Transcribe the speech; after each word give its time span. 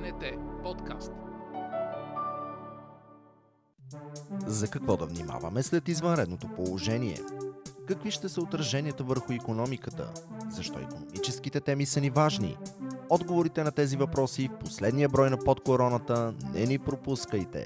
БНТ 0.00 0.24
подкаст. 0.62 1.12
За 4.46 4.68
какво 4.68 4.96
да 4.96 5.06
внимаваме 5.06 5.62
след 5.62 5.88
извънредното 5.88 6.48
положение? 6.48 7.20
Какви 7.88 8.10
ще 8.10 8.28
са 8.28 8.40
отраженията 8.40 9.04
върху 9.04 9.32
економиката? 9.32 10.12
Защо 10.50 10.78
економическите 10.78 11.60
теми 11.60 11.86
са 11.86 12.00
ни 12.00 12.10
важни? 12.10 12.56
Отговорите 13.10 13.64
на 13.64 13.72
тези 13.72 13.96
въпроси 13.96 14.48
в 14.48 14.58
последния 14.58 15.08
брой 15.08 15.30
на 15.30 15.38
под 15.38 15.60
короната 15.60 16.34
не 16.54 16.66
ни 16.66 16.78
пропускайте. 16.78 17.64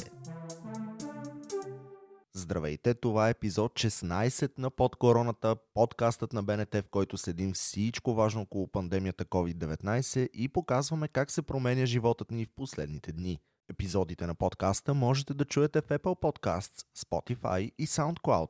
Здравейте, 2.51 2.95
това 2.95 3.29
е 3.29 3.30
епизод 3.30 3.73
16 3.73 4.59
на 4.59 4.71
Под 4.71 4.96
короната, 4.96 5.57
подкастът 5.75 6.32
на 6.32 6.43
БНТ, 6.43 6.75
в 6.75 6.89
който 6.91 7.19
следим 7.19 7.53
всичко 7.53 8.14
важно 8.14 8.43
около 8.43 8.67
пандемията 8.67 9.25
COVID-19 9.25 10.29
и 10.32 10.49
показваме 10.49 11.09
как 11.09 11.31
се 11.31 11.43
променя 11.43 11.86
животът 11.86 12.31
ни 12.31 12.45
в 12.45 12.49
последните 12.57 13.13
дни. 13.13 13.39
Епизодите 13.71 14.26
на 14.26 14.35
подкаста 14.35 14.95
можете 14.95 15.35
да 15.35 15.45
чуете 15.45 15.81
в 15.81 15.89
Apple 15.89 16.21
Podcasts, 16.21 16.85
Spotify 16.99 17.73
и 17.79 17.86
SoundCloud. 17.86 18.49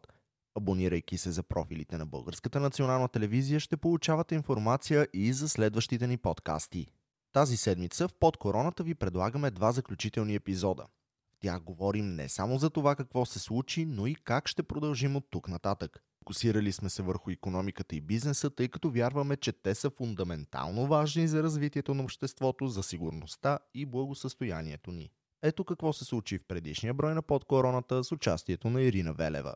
Абонирайки 0.54 1.18
се 1.18 1.30
за 1.30 1.42
профилите 1.42 1.98
на 1.98 2.06
Българската 2.06 2.60
национална 2.60 3.08
телевизия, 3.08 3.60
ще 3.60 3.76
получавате 3.76 4.34
информация 4.34 5.08
и 5.12 5.32
за 5.32 5.48
следващите 5.48 6.06
ни 6.06 6.16
подкасти. 6.16 6.86
Тази 7.32 7.56
седмица 7.56 8.08
в 8.08 8.14
Под 8.20 8.36
короната 8.36 8.82
ви 8.82 8.94
предлагаме 8.94 9.50
два 9.50 9.72
заключителни 9.72 10.34
епизода– 10.34 10.86
тях 11.40 11.62
говорим 11.62 12.14
не 12.14 12.28
само 12.28 12.56
за 12.58 12.70
това 12.70 12.96
какво 12.96 13.26
се 13.26 13.38
случи, 13.38 13.84
но 13.86 14.06
и 14.06 14.14
как 14.14 14.48
ще 14.48 14.62
продължим 14.62 15.16
от 15.16 15.24
тук 15.30 15.48
нататък. 15.48 16.02
Фокусирали 16.18 16.72
сме 16.72 16.90
се 16.90 17.02
върху 17.02 17.30
економиката 17.30 17.96
и 17.96 18.00
бизнеса, 18.00 18.50
тъй 18.50 18.68
като 18.68 18.90
вярваме, 18.90 19.36
че 19.36 19.52
те 19.52 19.74
са 19.74 19.90
фундаментално 19.90 20.86
важни 20.86 21.28
за 21.28 21.42
развитието 21.42 21.94
на 21.94 22.02
обществото, 22.02 22.66
за 22.66 22.82
сигурността 22.82 23.58
и 23.74 23.86
благосъстоянието 23.86 24.90
ни. 24.90 25.10
Ето 25.42 25.64
какво 25.64 25.92
се 25.92 26.04
случи 26.04 26.38
в 26.38 26.46
предишния 26.48 26.94
брой 26.94 27.14
на 27.14 27.22
подкороната 27.22 28.04
с 28.04 28.12
участието 28.12 28.70
на 28.70 28.82
Ирина 28.82 29.12
Велева. 29.12 29.54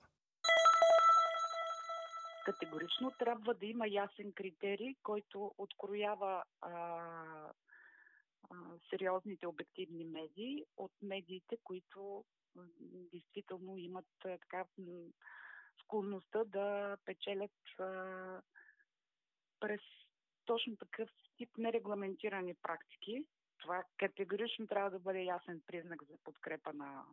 Категорично 2.45 3.11
трябва 3.19 3.55
да 3.55 3.67
има 3.67 3.89
ясен 3.89 4.33
критерий, 4.35 4.95
който 5.03 5.55
откроява 5.59 6.43
а, 6.61 6.71
сериозните 8.91 9.47
обективни 9.47 10.05
медии 10.05 10.65
от 10.77 10.93
медиите, 11.03 11.57
които 11.65 12.25
действително 13.13 13.79
имат 13.79 14.07
така 14.23 14.65
склонността 15.83 16.45
да 16.45 16.97
печелят 17.05 17.79
а, 17.79 18.41
през 19.61 19.81
точно 20.45 20.77
такъв 20.77 21.11
тип 21.37 21.51
нерегламентирани 21.59 22.55
практики. 22.55 23.27
Това 23.59 23.85
категорично 23.99 24.67
трябва 24.67 24.91
да 24.91 24.99
бъде 24.99 25.23
ясен 25.23 25.63
признак 25.67 26.03
за 26.03 26.19
подкрепа 26.25 26.73
на 26.73 27.05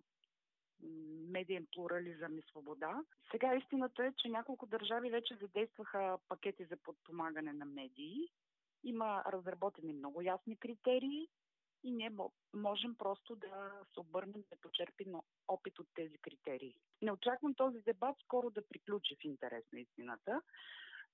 медиен 1.29 1.67
плурализъм 1.73 2.37
и 2.37 2.41
свобода. 2.41 3.03
Сега 3.31 3.55
истината 3.55 4.05
е, 4.05 4.13
че 4.17 4.29
няколко 4.29 4.65
държави 4.65 5.09
вече 5.09 5.37
задействаха 5.41 6.17
пакети 6.27 6.65
за 6.65 6.77
подпомагане 6.77 7.53
на 7.53 7.65
медии 7.65 8.29
има 8.83 9.23
разработени 9.27 9.93
много 9.93 10.21
ясни 10.21 10.57
критерии 10.57 11.27
и 11.83 11.91
ние 11.91 12.11
можем 12.53 12.95
просто 12.95 13.35
да 13.35 13.71
се 13.93 13.99
обърнем 13.99 14.43
да 14.49 14.55
почерпим 14.61 15.15
опит 15.47 15.79
от 15.79 15.87
тези 15.95 16.17
критерии. 16.17 16.75
Не 17.01 17.11
очаквам 17.11 17.53
този 17.53 17.81
дебат 17.81 18.15
скоро 18.23 18.49
да 18.49 18.67
приключи 18.67 19.15
в 19.15 19.23
интерес 19.23 19.63
на 19.73 19.79
истината, 19.79 20.41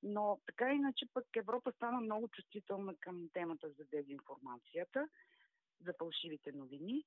но 0.03 0.39
така 0.45 0.73
иначе 0.73 1.05
пък 1.13 1.25
Европа 1.35 1.71
стана 1.71 2.01
много 2.01 2.27
чувствителна 2.27 2.95
към 2.99 3.29
темата 3.33 3.69
за 3.69 3.85
дезинформацията, 3.85 5.07
за 5.85 5.93
фалшивите 5.99 6.51
новини. 6.51 7.03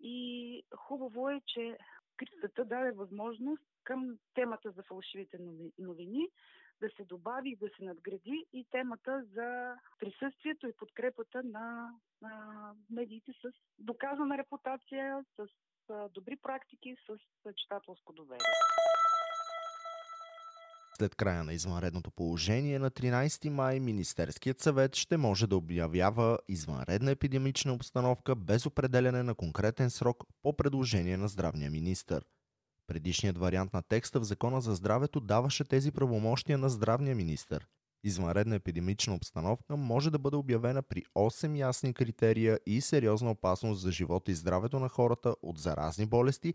И 0.00 0.62
хубаво 0.76 1.30
е, 1.30 1.40
че 1.46 1.78
кризата 2.16 2.64
даде 2.64 2.92
възможност 2.92 3.62
към 3.84 4.18
темата 4.34 4.70
за 4.70 4.82
фалшивите 4.82 5.38
новини 5.78 6.28
да 6.80 6.88
се 6.96 7.04
добави 7.04 7.50
и 7.50 7.56
да 7.56 7.68
се 7.76 7.84
надгради 7.84 8.46
и 8.52 8.66
темата 8.70 9.24
за 9.34 9.74
присъствието 9.98 10.66
и 10.66 10.76
подкрепата 10.76 11.42
на, 11.44 11.94
на 12.22 12.32
медиите 12.90 13.32
с 13.32 13.52
доказана 13.78 14.38
репутация, 14.38 15.24
с 15.36 15.46
добри 16.14 16.36
практики, 16.36 16.96
с 17.06 17.18
читателско 17.56 18.12
доверие. 18.12 18.46
След 20.94 21.14
края 21.14 21.44
на 21.44 21.52
извънредното 21.52 22.10
положение 22.10 22.78
на 22.78 22.90
13 22.90 23.48
май 23.48 23.80
Министерският 23.80 24.60
съвет 24.60 24.96
ще 24.96 25.16
може 25.16 25.46
да 25.46 25.56
обявява 25.56 26.38
извънредна 26.48 27.10
епидемична 27.10 27.74
обстановка 27.74 28.36
без 28.36 28.66
определяне 28.66 29.22
на 29.22 29.34
конкретен 29.34 29.90
срок 29.90 30.24
по 30.42 30.56
предложение 30.56 31.16
на 31.16 31.28
здравния 31.28 31.70
министр– 31.70 32.20
Предишният 32.90 33.38
вариант 33.38 33.72
на 33.72 33.82
текста 33.82 34.20
в 34.20 34.24
Закона 34.24 34.60
за 34.60 34.74
здравето 34.74 35.20
даваше 35.20 35.64
тези 35.64 35.92
правомощия 35.92 36.58
на 36.58 36.68
здравния 36.68 37.16
министр. 37.16 37.60
Извънредна 38.04 38.54
епидемична 38.54 39.14
обстановка 39.14 39.76
може 39.76 40.10
да 40.10 40.18
бъде 40.18 40.36
обявена 40.36 40.82
при 40.82 41.02
8 41.16 41.58
ясни 41.58 41.94
критерия 41.94 42.58
и 42.66 42.80
сериозна 42.80 43.30
опасност 43.30 43.80
за 43.80 43.92
живота 43.92 44.30
и 44.30 44.34
здравето 44.34 44.78
на 44.78 44.88
хората 44.88 45.34
от 45.42 45.58
заразни 45.58 46.06
болести, 46.06 46.54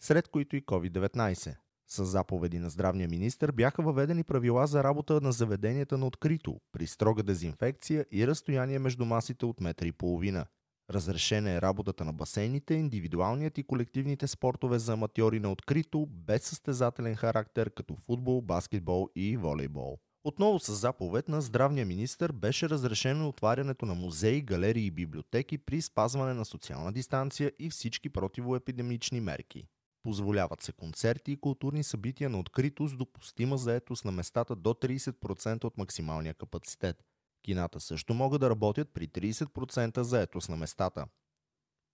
сред 0.00 0.28
които 0.28 0.56
и 0.56 0.64
COVID-19. 0.64 1.56
С 1.88 2.04
заповеди 2.04 2.58
на 2.58 2.70
здравния 2.70 3.08
министр 3.08 3.52
бяха 3.52 3.82
въведени 3.82 4.24
правила 4.24 4.66
за 4.66 4.84
работа 4.84 5.20
на 5.20 5.32
заведенията 5.32 5.98
на 5.98 6.06
открито, 6.06 6.60
при 6.72 6.86
строга 6.86 7.22
дезинфекция 7.22 8.06
и 8.12 8.26
разстояние 8.26 8.78
между 8.78 9.04
масите 9.04 9.46
от 9.46 9.60
метра 9.60 9.86
и 9.86 9.92
половина. 9.92 10.46
Разрешена 10.90 11.50
е 11.50 11.60
работата 11.60 12.04
на 12.04 12.12
басейните, 12.12 12.74
индивидуалният 12.74 13.58
и 13.58 13.62
колективните 13.62 14.26
спортове 14.26 14.78
за 14.78 14.92
аматьори 14.92 15.40
на 15.40 15.52
открито, 15.52 16.06
без 16.10 16.42
състезателен 16.42 17.16
характер, 17.16 17.70
като 17.70 17.96
футбол, 17.96 18.40
баскетбол 18.40 19.08
и 19.16 19.36
волейбол. 19.36 19.98
Отново 20.24 20.58
с 20.58 20.72
заповед 20.72 21.28
на 21.28 21.40
здравния 21.40 21.86
министр 21.86 22.32
беше 22.32 22.68
разрешено 22.68 23.28
отварянето 23.28 23.86
на 23.86 23.94
музеи, 23.94 24.42
галерии 24.42 24.86
и 24.86 24.90
библиотеки 24.90 25.58
при 25.58 25.82
спазване 25.82 26.34
на 26.34 26.44
социална 26.44 26.92
дистанция 26.92 27.52
и 27.58 27.70
всички 27.70 28.08
противоепидемични 28.08 29.20
мерки. 29.20 29.66
Позволяват 30.02 30.62
се 30.62 30.72
концерти 30.72 31.32
и 31.32 31.36
културни 31.36 31.84
събития 31.84 32.30
на 32.30 32.38
открито 32.38 32.86
с 32.86 32.96
допустима 32.96 33.58
заетост 33.58 34.04
на 34.04 34.12
местата 34.12 34.56
до 34.56 34.70
30% 34.70 35.64
от 35.64 35.78
максималния 35.78 36.34
капацитет– 36.34 37.04
Кината 37.44 37.80
също 37.80 38.14
могат 38.14 38.40
да 38.40 38.50
работят 38.50 38.88
при 38.94 39.08
30% 39.08 40.00
заетост 40.00 40.48
на 40.48 40.56
местата. 40.56 41.06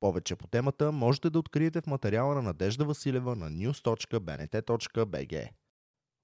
Повече 0.00 0.36
по 0.36 0.46
темата 0.46 0.92
можете 0.92 1.30
да 1.30 1.38
откриете 1.38 1.80
в 1.80 1.86
материала 1.86 2.34
на 2.34 2.42
Надежда 2.42 2.84
Василева 2.84 3.36
на 3.36 3.50
news.bnt.bg. 3.50 5.48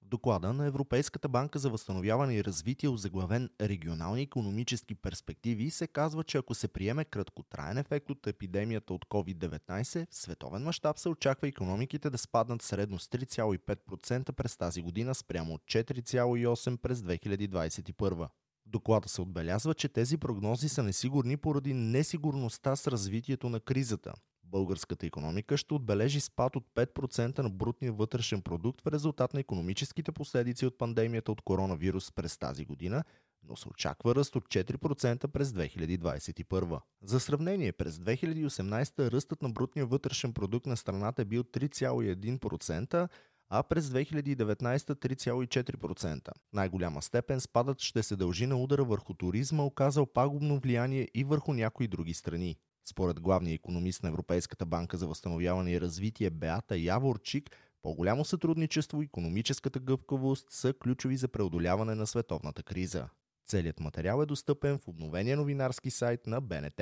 В 0.01 0.05
доклада 0.09 0.53
на 0.53 0.65
Европейската 0.65 1.29
банка 1.29 1.59
за 1.59 1.69
възстановяване 1.69 2.35
и 2.35 2.43
развитие, 2.43 2.89
озаглавен 2.89 3.49
регионални 3.61 4.21
економически 4.21 4.95
перспективи, 4.95 5.69
се 5.69 5.87
казва, 5.87 6.23
че 6.23 6.37
ако 6.37 6.55
се 6.55 6.67
приеме 6.67 7.05
краткотраен 7.05 7.77
ефект 7.77 8.09
от 8.09 8.27
епидемията 8.27 8.93
от 8.93 9.05
COVID-19, 9.05 10.07
в 10.11 10.15
световен 10.15 10.63
мащаб 10.63 10.99
се 10.99 11.09
очаква 11.09 11.47
економиките 11.47 12.09
да 12.09 12.17
спаднат 12.17 12.61
средно 12.61 12.99
с 12.99 13.07
3,5% 13.07 14.31
през 14.31 14.57
тази 14.57 14.81
година 14.81 15.15
спрямо 15.15 15.53
от 15.53 15.61
4,8% 15.61 16.77
през 16.77 16.99
2021 16.99 18.27
доклада 18.67 19.09
се 19.09 19.21
отбелязва, 19.21 19.73
че 19.73 19.89
тези 19.89 20.17
прогнози 20.17 20.69
са 20.69 20.83
несигурни 20.83 21.37
поради 21.37 21.73
несигурността 21.73 22.75
с 22.75 22.87
развитието 22.87 23.49
на 23.49 23.59
кризата. 23.59 24.13
Българската 24.43 25.05
економика 25.05 25.57
ще 25.57 25.73
отбележи 25.73 26.19
спад 26.19 26.55
от 26.55 26.65
5% 26.75 27.39
на 27.39 27.49
брутния 27.49 27.93
вътрешен 27.93 28.41
продукт 28.41 28.81
в 28.81 28.87
резултат 28.87 29.33
на 29.33 29.39
економическите 29.39 30.11
последици 30.11 30.65
от 30.65 30.77
пандемията 30.77 31.31
от 31.31 31.41
коронавирус 31.41 32.11
през 32.11 32.37
тази 32.37 32.65
година, 32.65 33.03
но 33.43 33.55
се 33.55 33.69
очаква 33.69 34.15
ръст 34.15 34.35
от 34.35 34.43
4% 34.43 35.27
през 35.27 35.51
2021. 35.51 36.81
За 37.01 37.19
сравнение, 37.19 37.71
през 37.71 37.97
2018 37.97 39.11
ръстът 39.11 39.41
на 39.41 39.49
брутния 39.49 39.85
вътрешен 39.85 40.33
продукт 40.33 40.65
на 40.65 40.77
страната 40.77 41.21
е 41.21 41.25
бил 41.25 41.43
3,1%, 41.43 43.09
а 43.49 43.63
през 43.63 43.85
2019 43.85 44.77
3,4%. 44.77 46.27
В 46.27 46.53
най-голяма 46.53 47.01
степен 47.01 47.39
спадът 47.39 47.81
ще 47.81 48.03
се 48.03 48.15
дължи 48.15 48.47
на 48.47 48.57
удара 48.57 48.83
върху 48.83 49.13
туризма, 49.13 49.63
оказал 49.63 50.05
пагубно 50.05 50.59
влияние 50.59 51.07
и 51.13 51.23
върху 51.23 51.53
някои 51.53 51.87
други 51.87 52.13
страни. 52.13 52.55
Според 52.89 53.19
главния 53.19 53.53
економист 53.53 54.03
на 54.03 54.09
Европейската 54.09 54.65
банка 54.65 54.97
за 54.97 55.07
възстановяване 55.07 55.71
и 55.71 55.81
развитие 55.81 56.29
Беата 56.29 56.77
Яворчик, 56.77 57.49
по-голямо 57.81 58.25
сътрудничество 58.25 59.01
и 59.01 59.05
економическата 59.05 59.79
гъвкавост 59.79 60.47
са 60.49 60.73
ключови 60.73 61.17
за 61.17 61.27
преодоляване 61.27 61.95
на 61.95 62.07
световната 62.07 62.63
криза. 62.63 63.09
Целият 63.47 63.79
материал 63.79 64.21
е 64.21 64.25
достъпен 64.25 64.77
в 64.77 64.87
обновения 64.87 65.37
новинарски 65.37 65.91
сайт 65.91 66.27
на 66.27 66.41
БНТ. 66.41 66.81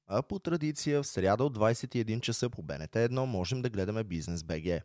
а 0.07 0.21
по 0.21 0.39
традиция 0.39 1.03
в 1.03 1.07
сряда 1.07 1.43
от 1.43 1.57
21 1.57 2.21
часа 2.21 2.49
по 2.49 2.63
БНТ 2.63 2.91
1 2.91 3.25
можем 3.25 3.61
да 3.61 3.69
гледаме 3.69 4.03
Бизнес 4.03 4.43
БГ. 4.43 4.81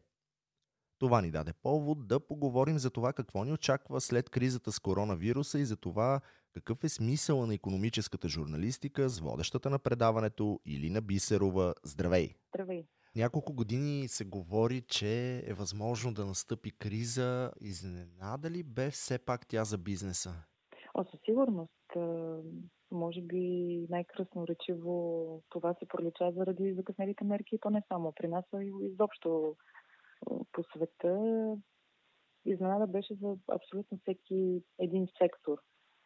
Това 0.99 1.21
ни 1.23 1.31
даде 1.31 1.53
повод 1.53 2.09
да 2.09 2.21
поговорим 2.21 2.79
за 2.79 2.91
това 2.91 3.13
какво 3.13 3.45
ни 3.45 3.53
очаква 3.53 4.01
след 4.01 4.31
кризата 4.31 4.73
с 4.73 4.79
коронавируса 4.79 5.59
и 5.59 5.65
за 5.65 5.77
това 5.77 6.21
какъв 6.53 6.85
е 6.85 6.89
смисъла 6.89 7.47
на 7.47 7.55
економическата 7.55 8.29
журналистика 8.29 9.09
с 9.09 9.19
водещата 9.19 9.71
на 9.71 9.79
предаването 9.79 10.61
или 10.67 10.91
на 10.91 11.01
Бисерова. 11.01 11.75
Здравей! 11.85 12.35
Здравей! 12.49 12.87
Няколко 13.17 13.53
години 13.53 14.09
се 14.09 14.25
говори, 14.25 14.81
че 14.81 15.43
е 15.47 15.55
възможно 15.55 16.15
да 16.15 16.27
настъпи 16.27 16.71
криза. 16.71 17.53
Изненада 17.61 18.51
ли 18.51 18.63
бе 18.63 18.91
все 18.91 19.19
пак 19.19 19.47
тя 19.47 19.65
за 19.65 19.79
бизнеса? 19.79 20.35
О, 20.99 21.05
със 21.05 21.21
сигурност. 21.25 21.97
Може 22.91 23.21
би 23.23 23.87
най-красноречиво 23.91 25.43
това 25.49 25.75
се 25.75 25.89
пролича 25.89 26.33
заради 26.33 26.75
закъснелите 26.75 27.25
мерки 27.25 27.55
и 27.55 27.59
то 27.59 27.71
не 27.71 27.83
само 27.89 28.13
при 28.13 28.29
нас, 28.29 28.45
а 28.53 28.63
и 28.63 28.73
изобщо 28.81 29.57
по 30.53 30.63
света. 30.63 31.57
Изненада 32.45 32.87
беше 32.87 33.15
за 33.15 33.37
абсолютно 33.53 33.99
всеки 33.99 34.63
един 34.79 35.07
сектор, 35.19 35.59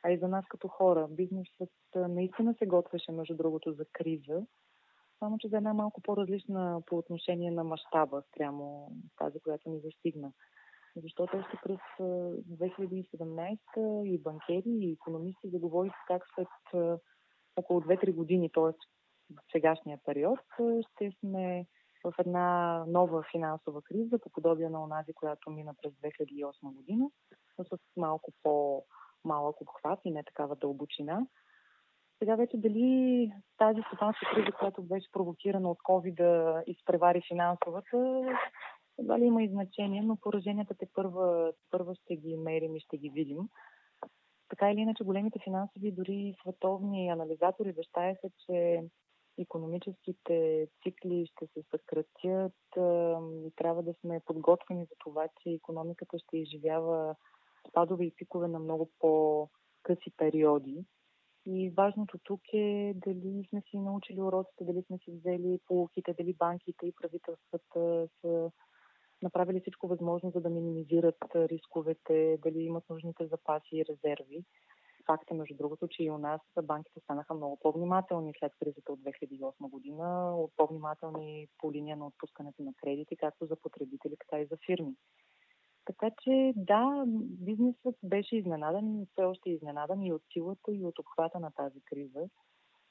а 0.03 0.11
и 0.11 0.19
за 0.19 0.29
нас 0.29 0.45
като 0.49 0.69
хора. 0.69 1.09
Бизнесът 1.11 1.73
наистина 1.95 2.55
се 2.59 2.67
готвеше, 2.67 3.13
между 3.13 3.37
другото, 3.37 3.73
за 3.73 3.85
криза, 3.93 4.47
само 5.19 5.39
че 5.39 5.49
за 5.49 5.57
една 5.57 5.75
малко 5.75 6.01
по-различна 6.01 6.83
по 6.87 6.99
отношение 6.99 7.51
на 7.51 7.65
мащаба 7.65 8.23
спрямо 8.29 8.93
тази, 9.17 9.41
която 9.41 9.71
ни 9.71 9.81
застигна. 9.81 10.33
Защото 10.97 11.37
още 11.37 11.57
през 11.63 11.79
2017 12.01 14.05
и 14.05 14.19
банкери, 14.19 14.63
и 14.67 14.93
економисти 14.93 15.49
заговориха 15.49 15.97
как 16.07 16.23
след 16.35 16.49
около 17.57 17.81
2-3 17.81 18.15
години, 18.15 18.51
т.е. 18.55 18.73
в 19.35 19.53
сегашния 19.53 19.99
период, 20.05 20.41
ще 20.81 21.13
сме 21.21 21.67
в 22.05 22.15
една 22.19 22.85
нова 22.89 23.25
финансова 23.33 23.83
криза, 23.83 24.19
по 24.19 24.31
подобие 24.31 24.69
на 24.69 24.83
онази, 24.83 25.13
която 25.13 25.51
мина 25.51 25.75
през 25.83 25.93
2008 25.93 26.75
година, 26.75 27.11
но 27.59 27.65
с 27.65 27.79
малко 27.97 28.33
по-малък 28.43 29.61
обхват 29.61 30.01
и 30.05 30.11
не 30.11 30.25
такава 30.25 30.57
дълбочина. 30.57 31.27
Сега 32.19 32.37
вече 32.37 32.57
дали 32.57 33.33
тази 33.59 33.81
стопанска 33.87 34.27
криза, 34.35 34.53
която 34.59 34.83
беше 34.83 35.13
провокирана 35.13 35.71
от 35.71 35.79
COVID 35.79 36.15
да 36.15 36.63
изпревари 36.67 37.23
финансовата, 37.29 38.23
едва 39.01 39.19
ли 39.19 39.25
има 39.25 39.43
и 39.43 39.49
значение, 39.49 40.03
но 40.03 40.17
пораженията 40.17 40.75
те 40.75 40.87
първа, 40.95 41.53
първа 41.71 41.95
ще 41.95 42.17
ги 42.17 42.37
мерим 42.37 42.77
и 42.77 42.81
ще 42.81 42.97
ги 42.97 43.11
видим. 43.11 43.49
Така 44.49 44.71
или 44.71 44.81
иначе, 44.81 45.05
големите 45.05 45.39
финансови, 45.45 45.93
дори 45.93 46.35
световни 46.41 47.09
анализатори 47.09 47.73
вещаяха, 47.73 48.29
че 48.47 48.83
економическите 49.39 50.69
цикли 50.83 51.27
ще 51.27 51.47
се 51.47 51.63
съкратят 51.71 52.53
и 53.47 53.51
трябва 53.57 53.83
да 53.83 53.95
сме 54.01 54.21
подготвени 54.27 54.85
за 54.85 54.95
това, 54.99 55.29
че 55.43 55.51
економиката 55.51 56.19
ще 56.19 56.39
изживява 56.39 57.15
спадове 57.69 58.05
и 58.05 58.15
пикове 58.17 58.49
на 58.49 58.59
много 58.59 58.91
по-къси 58.99 60.11
периоди. 60.17 60.85
И 61.47 61.71
важното 61.71 62.19
тук 62.25 62.41
е 62.53 62.93
дали 62.97 63.47
сме 63.49 63.61
си 63.61 63.79
научили 63.79 64.21
уроците, 64.21 64.65
дали 64.65 64.83
сме 64.83 64.99
си 64.99 65.11
взели 65.11 65.61
полуките, 65.67 66.15
дали 66.19 66.35
банките 66.35 66.87
и 66.87 66.95
правителствата 67.03 68.09
са 68.21 68.51
направили 69.23 69.61
всичко 69.61 69.89
възможно, 69.89 70.31
за 70.31 70.41
да 70.41 70.51
минимизират 70.51 71.25
рисковете, 71.35 72.39
дали 72.43 72.59
имат 72.59 72.91
нужните 72.91 73.27
запаси 73.27 73.69
и 73.73 73.85
резерви. 73.85 74.45
Факт 75.07 75.31
е, 75.31 75.35
между 75.35 75.55
другото, 75.55 75.89
че 75.89 76.03
и 76.03 76.11
у 76.11 76.19
нас 76.19 76.41
банките 76.63 77.01
станаха 77.01 77.35
много 77.35 77.59
по-внимателни 77.63 78.33
след 78.39 78.53
кризата 78.57 78.93
от 78.93 79.01
2008 79.01 79.53
година, 79.71 80.37
по-внимателни 80.57 81.49
по 81.59 81.73
линия 81.73 81.97
на 81.97 82.07
отпускането 82.07 82.63
на 82.63 82.73
кредити, 82.75 83.17
както 83.17 83.47
за 83.47 83.57
потребители, 83.57 84.17
така 84.19 84.41
и 84.41 84.47
за 84.47 84.57
фирми. 84.67 84.95
Така 85.85 86.11
че 86.23 86.53
да, 86.57 87.05
бизнесът 87.21 87.97
беше 88.03 88.37
изненадан, 88.37 89.07
все 89.13 89.25
още 89.25 89.51
е 89.51 89.53
изненадан 89.53 90.03
и 90.03 90.13
от 90.13 90.23
силата, 90.33 90.73
и 90.73 90.85
от 90.85 90.99
обхвата 90.99 91.41
на 91.41 91.51
тази 91.51 91.81
криза. 91.81 92.29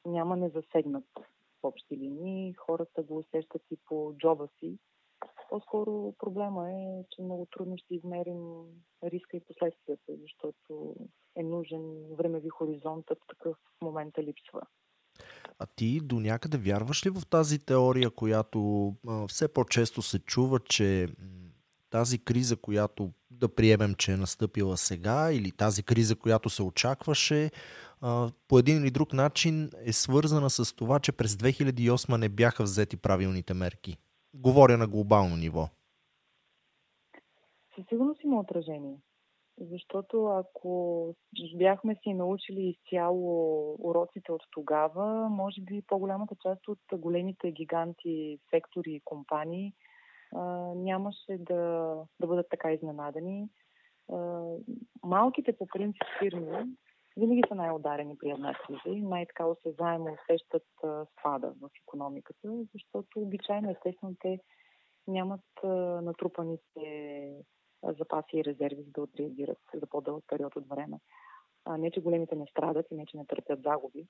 Няма 0.05 0.37
незасегнат 0.37 1.05
в 1.61 1.63
общи 1.63 1.97
линии. 1.97 2.53
Хората 2.53 3.03
го 3.03 3.17
усещат 3.17 3.61
и 3.71 3.77
по 3.85 4.13
джоба 4.17 4.47
си. 4.59 4.77
По-скоро 5.49 6.13
проблема 6.19 6.71
е, 6.71 7.03
че 7.09 7.21
много 7.21 7.47
трудно 7.51 7.77
ще 7.77 7.95
измерим 7.95 8.63
риска 9.03 9.37
и 9.37 9.45
последствията, 9.47 10.11
защото 10.21 10.95
е 11.35 11.43
нужен 11.43 12.15
времеви 12.17 12.49
хоризонт, 12.49 13.05
такъв 13.05 13.57
в 13.79 13.81
момента 13.81 14.23
липсва. 14.23 14.61
А 15.59 15.65
ти 15.65 15.99
до 15.99 16.19
някъде 16.19 16.57
вярваш 16.57 17.05
ли 17.05 17.09
в 17.09 17.21
тази 17.29 17.59
теория, 17.59 18.09
която 18.09 18.93
а, 19.07 19.27
все 19.27 19.47
по-често 19.47 20.01
се 20.01 20.19
чува, 20.19 20.59
че 20.59 21.07
тази 21.89 22.19
криза, 22.19 22.57
която 22.57 23.11
да 23.31 23.55
приемем, 23.55 23.95
че 23.95 24.11
е 24.11 24.17
настъпила 24.17 24.77
сега, 24.77 25.31
или 25.31 25.51
тази 25.51 25.83
криза, 25.83 26.15
която 26.15 26.49
се 26.49 26.63
очакваше, 26.63 27.51
а, 28.01 28.31
по 28.47 28.59
един 28.59 28.77
или 28.77 28.91
друг 28.91 29.13
начин 29.13 29.69
е 29.85 29.93
свързана 29.93 30.49
с 30.49 30.75
това, 30.75 30.99
че 30.99 31.11
през 31.11 31.35
2008 31.35 32.17
не 32.17 32.29
бяха 32.29 32.63
взети 32.63 32.97
правилните 32.97 33.53
мерки? 33.53 33.97
Говоря 34.33 34.77
на 34.77 34.87
глобално 34.87 35.35
ниво. 35.35 35.69
Със 37.75 37.85
сигурност 37.87 38.23
има 38.23 38.39
отражение. 38.39 38.97
Защото 39.61 40.25
ако 40.25 41.15
бяхме 41.55 41.95
си 41.95 42.13
научили 42.13 42.61
изцяло 42.61 43.73
уроците 43.79 44.31
от 44.31 44.43
тогава, 44.51 45.29
може 45.29 45.61
би 45.61 45.81
по-голямата 45.87 46.35
част 46.43 46.67
от 46.67 46.79
големите 46.93 47.51
гиганти, 47.51 48.39
сектори 48.49 48.91
и 48.91 49.01
компании 49.05 49.73
а, 50.35 50.41
нямаше 50.75 51.37
да, 51.39 51.93
да 52.19 52.27
бъдат 52.27 52.47
така 52.49 52.71
изненадани. 52.71 53.49
А, 54.11 54.43
малките 55.03 55.57
по 55.57 55.67
принцип 55.67 56.03
фирми 56.19 56.65
винаги 57.19 57.43
са 57.47 57.55
най-ударени 57.55 58.17
при 58.17 58.29
една 58.29 58.53
криза 58.53 58.95
и 58.97 59.01
най-така 59.01 59.45
осезаемо 59.45 60.17
усещат 60.21 60.67
спада 61.19 61.53
в 61.61 61.69
економиката, 61.83 62.65
защото 62.73 63.19
обичайно, 63.21 63.71
естествено, 63.71 64.15
те 64.19 64.39
нямат 65.07 65.41
натрупаните 66.03 67.33
запаси 67.83 68.37
и 68.37 68.43
резерви, 68.43 68.83
за 68.83 68.91
да 68.91 69.01
отреагират 69.01 69.57
за 69.73 69.87
по-дълъг 69.87 70.23
период 70.27 70.55
от 70.55 70.67
време. 70.67 70.99
А, 71.65 71.77
не, 71.77 71.91
че 71.91 72.01
големите 72.01 72.35
не 72.35 72.45
страдат 72.51 72.85
и 72.91 72.95
не, 72.95 73.05
че 73.05 73.17
не 73.17 73.25
търпят 73.25 73.61
загуби, 73.61 74.07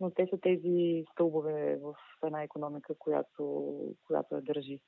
но 0.00 0.10
те 0.10 0.26
са 0.26 0.38
тези 0.40 1.04
стълбове 1.12 1.78
в 1.82 1.94
една 2.24 2.42
економика, 2.42 2.94
която, 2.98 3.74
която 4.06 4.34
я 4.34 4.42
държи. 4.42 4.80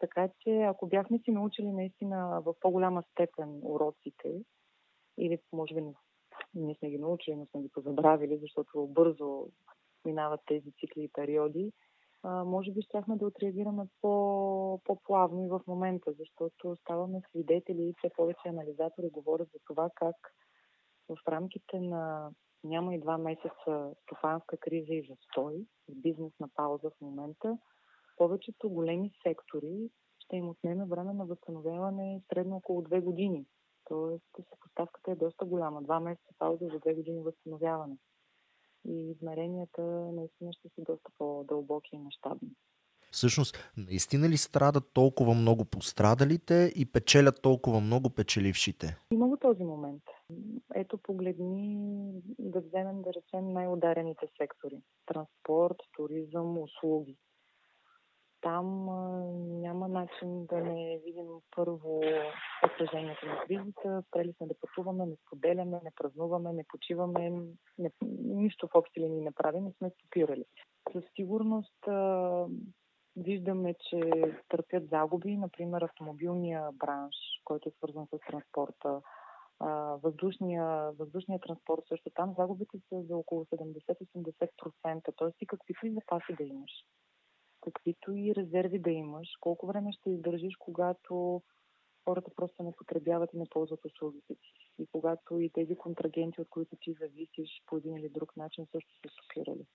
Така 0.00 0.28
че, 0.40 0.50
ако 0.50 0.86
бяхме 0.86 1.18
си 1.18 1.30
научили 1.30 1.72
наистина 1.72 2.42
в 2.44 2.54
по-голяма 2.60 3.02
степен 3.10 3.60
уроците, 3.62 4.42
или 5.18 5.38
може 5.52 5.74
би 5.74 5.80
ние 6.56 6.74
сме 6.74 6.90
ги 6.90 6.98
научили, 6.98 7.36
но 7.36 7.46
сме 7.46 7.62
ги 7.62 7.68
позабравили, 7.68 8.38
защото 8.38 8.86
бързо 8.86 9.48
минават 10.04 10.40
тези 10.46 10.72
цикли 10.80 11.02
и 11.02 11.10
периоди, 11.12 11.72
а, 12.22 12.44
може 12.44 12.72
би 12.72 12.82
щяхме 12.82 13.16
да 13.16 13.26
отреагираме 13.26 13.84
по, 14.00 14.80
по-плавно 14.84 15.44
и 15.44 15.48
в 15.48 15.60
момента, 15.66 16.12
защото 16.18 16.76
ставаме 16.76 17.20
свидетели 17.30 17.82
и 17.82 17.94
все 17.98 18.10
повече 18.16 18.48
анализатори 18.48 19.10
говорят 19.10 19.48
за 19.52 19.58
това 19.66 19.90
как 19.94 20.16
в 21.08 21.28
рамките 21.28 21.80
на 21.80 22.30
няма 22.64 22.94
и 22.94 23.00
два 23.00 23.18
месеца 23.18 23.94
стопанска 24.02 24.56
криза 24.56 24.94
и 24.94 25.06
застой, 25.08 25.66
бизнес 25.88 26.32
на 26.40 26.48
пауза 26.54 26.90
в 26.90 27.00
момента, 27.00 27.58
повечето 28.16 28.70
големи 28.70 29.12
сектори 29.22 29.90
ще 30.18 30.36
им 30.36 30.48
отнеме 30.48 30.84
време 30.84 31.12
на 31.12 31.26
възстановяване 31.26 32.22
средно 32.32 32.56
около 32.56 32.82
две 32.82 33.00
години. 33.00 33.46
Тоест, 33.88 34.24
съпоставката 34.50 35.10
е 35.10 35.16
доста 35.16 35.44
голяма. 35.44 35.82
Два 35.82 36.00
месеца 36.00 36.34
пауза 36.38 36.66
за 36.72 36.78
две 36.78 36.94
години 36.94 37.22
възстановяване. 37.22 37.96
И 38.88 39.10
измеренията 39.10 39.82
наистина 40.12 40.52
ще 40.52 40.68
са 40.68 40.82
доста 40.82 41.10
по-дълбоки 41.18 41.90
и 41.96 41.98
мащабни. 41.98 42.50
Всъщност, 43.10 43.72
наистина 43.76 44.28
ли 44.28 44.36
страдат 44.36 44.84
толкова 44.92 45.34
много 45.34 45.64
пострадалите 45.64 46.72
и 46.76 46.92
печелят 46.92 47.42
толкова 47.42 47.80
много 47.80 48.10
печелившите? 48.10 48.96
Има 49.12 49.28
го 49.28 49.36
този 49.36 49.64
момент. 49.64 50.02
Ето 50.74 50.98
погледни 50.98 51.76
да 52.38 52.60
вземем, 52.60 53.02
да 53.02 53.10
речем, 53.14 53.52
най-ударените 53.52 54.26
сектори. 54.38 54.82
Транспорт, 55.06 55.76
туризъм, 55.96 56.58
услуги. 56.58 57.16
Там 58.40 58.86
няма 59.60 59.88
начин 59.88 60.46
да 60.46 60.56
не 60.56 61.00
видим 61.04 61.26
първо 61.56 62.00
отражението 62.64 63.26
на 63.26 63.38
кризата. 63.46 64.02
Спрели 64.08 64.32
сме 64.32 64.46
да 64.46 64.54
пътуваме, 64.60 65.06
не 65.06 65.16
споделяме, 65.26 65.80
не 65.84 65.90
празнуваме, 65.96 66.52
не 66.52 66.64
почиваме, 66.68 67.30
не, 67.78 67.90
нищо 68.24 68.66
в 68.66 68.74
общи 68.74 69.00
линии 69.00 69.24
не 69.24 69.32
правим, 69.32 69.64
не 69.64 69.72
сме 69.72 69.90
стопирали. 69.90 70.44
Със 70.92 71.04
сигурност 71.16 71.88
виждаме, 73.16 73.74
че 73.90 74.00
търпят 74.48 74.88
загуби, 74.88 75.36
например 75.36 75.82
автомобилния 75.82 76.72
бранш, 76.72 77.14
който 77.44 77.68
е 77.68 77.72
свързан 77.72 78.06
с 78.06 78.18
транспорта, 78.30 79.00
въздушния, 80.02 80.92
въздушния 80.92 81.40
транспорт 81.40 81.82
също 81.88 82.10
там 82.10 82.34
загубите 82.38 82.78
са 82.88 83.02
за 83.02 83.16
около 83.16 83.44
70-80%. 83.44 85.14
Т.е. 85.18 85.32
ти 85.38 85.46
каквито 85.46 85.86
и 85.86 85.92
запаси 85.92 86.34
да 86.38 86.44
имаш, 86.44 86.72
каквито 87.72 88.12
и 88.12 88.34
резерви 88.34 88.78
да 88.78 88.90
имаш, 88.90 89.28
колко 89.40 89.66
време 89.66 89.92
ще 89.92 90.10
издържиш, 90.10 90.56
когато 90.58 91.42
хората 92.04 92.30
просто 92.36 92.62
не 92.62 92.72
потребяват 92.72 93.32
и 93.32 93.38
не 93.38 93.46
ползват 93.50 93.84
услугите 93.84 94.34
си. 94.34 94.52
И 94.78 94.86
когато 94.86 95.40
и 95.40 95.50
тези 95.50 95.76
контрагенти, 95.76 96.40
от 96.40 96.48
които 96.48 96.76
ти 96.76 96.92
зависиш 96.92 97.62
по 97.66 97.76
един 97.76 97.96
или 97.96 98.08
друг 98.08 98.36
начин, 98.36 98.66
също 98.72 98.94
са 98.94 99.08
шокирали. 99.22 99.66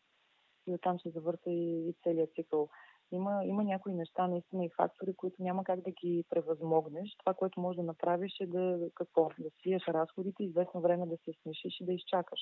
И 0.67 0.73
оттам 0.73 0.99
се 0.99 1.09
завърта 1.09 1.51
и, 1.51 1.89
и 1.89 1.93
целият 2.03 2.33
цикъл. 2.33 2.69
Има, 3.11 3.45
има 3.45 3.63
някои 3.63 3.93
неща, 3.93 4.27
наистина 4.27 4.65
и 4.65 4.69
фактори, 4.77 5.13
които 5.13 5.43
няма 5.43 5.63
как 5.63 5.81
да 5.81 5.91
ги 5.91 6.25
превъзмогнеш. 6.29 7.15
Това, 7.19 7.33
което 7.33 7.59
можеш 7.59 7.77
да 7.77 7.83
направиш 7.83 8.39
е 8.39 8.47
да, 8.47 8.89
какво? 8.95 9.29
да 9.39 9.49
свиеш 9.59 9.87
разходите, 9.87 10.43
известно 10.43 10.81
време 10.81 11.05
да 11.05 11.17
се 11.17 11.31
смешиш 11.41 11.79
и 11.81 11.85
да 11.85 11.93
изчакаш. 11.93 12.39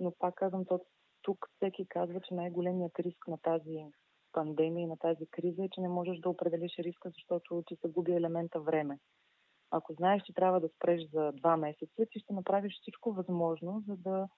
Но 0.00 0.12
пак 0.18 0.34
казвам, 0.34 0.64
то, 0.64 0.80
тук 1.22 1.50
всеки 1.56 1.86
казва, 1.88 2.20
че 2.20 2.34
най-големият 2.34 2.98
риск 2.98 3.28
на 3.28 3.38
тази 3.38 3.84
пандемия 4.32 4.82
и 4.82 4.86
на 4.86 4.96
тази 4.96 5.26
криза 5.26 5.64
е, 5.64 5.68
че 5.68 5.80
не 5.80 5.88
можеш 5.88 6.18
да 6.18 6.28
определиш 6.28 6.78
риска, 6.78 7.10
защото 7.10 7.62
ти 7.66 7.76
се 7.76 7.88
губи 7.88 8.12
елемента 8.12 8.60
време. 8.60 8.98
Ако 9.70 9.92
знаеш, 9.92 10.22
че 10.22 10.34
трябва 10.34 10.60
да 10.60 10.68
спреш 10.68 11.02
за 11.12 11.32
два 11.32 11.56
месеца, 11.56 12.06
ти 12.10 12.18
ще 12.18 12.32
направиш 12.32 12.78
всичко 12.80 13.12
възможно, 13.12 13.82
за 13.86 13.96
да 13.96 14.28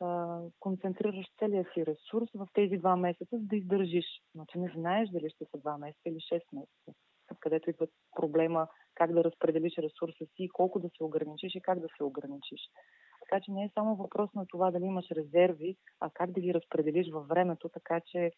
а, 0.00 0.40
концентрираш 0.60 1.26
целия 1.38 1.64
си 1.74 1.86
ресурс 1.86 2.28
в 2.34 2.48
тези 2.54 2.76
два 2.76 2.96
месеца, 2.96 3.38
за 3.38 3.46
да 3.46 3.56
издържиш. 3.56 4.06
Но 4.34 4.46
ти 4.46 4.58
не 4.58 4.72
знаеш 4.76 5.08
дали 5.08 5.30
ще 5.30 5.44
са 5.44 5.58
два 5.58 5.78
месеца 5.78 6.02
или 6.06 6.18
6 6.18 6.40
месеца. 6.52 6.92
Където 7.40 7.70
идва 7.70 7.86
проблема 8.16 8.68
как 8.94 9.12
да 9.12 9.24
разпределиш 9.24 9.78
ресурса 9.78 10.26
си, 10.36 10.48
колко 10.52 10.80
да 10.80 10.88
се 10.96 11.04
ограничиш 11.04 11.54
и 11.54 11.60
как 11.60 11.80
да 11.80 11.88
се 11.96 12.04
ограничиш. 12.04 12.60
Така 13.20 13.40
че 13.44 13.52
не 13.52 13.64
е 13.64 13.70
само 13.74 13.96
въпрос 13.96 14.34
на 14.34 14.46
това 14.46 14.70
дали 14.70 14.84
имаш 14.84 15.10
резерви, 15.10 15.76
а 16.00 16.10
как 16.14 16.32
да 16.32 16.40
ги 16.40 16.54
разпределиш 16.54 17.10
във 17.12 17.28
времето, 17.28 17.68
така 17.68 18.00
че 18.06 18.30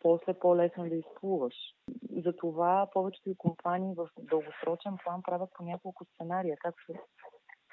после 0.00 0.34
по-лесно 0.34 0.88
да 0.88 0.94
изплуваш. 0.94 1.54
Затова 2.24 2.88
повечето 2.92 3.30
компании 3.38 3.94
в 3.94 4.08
дългосрочен 4.18 4.96
план 5.04 5.22
правят 5.22 5.50
по 5.54 5.64
няколко 5.64 6.04
сценария, 6.04 6.56
както, 6.60 6.92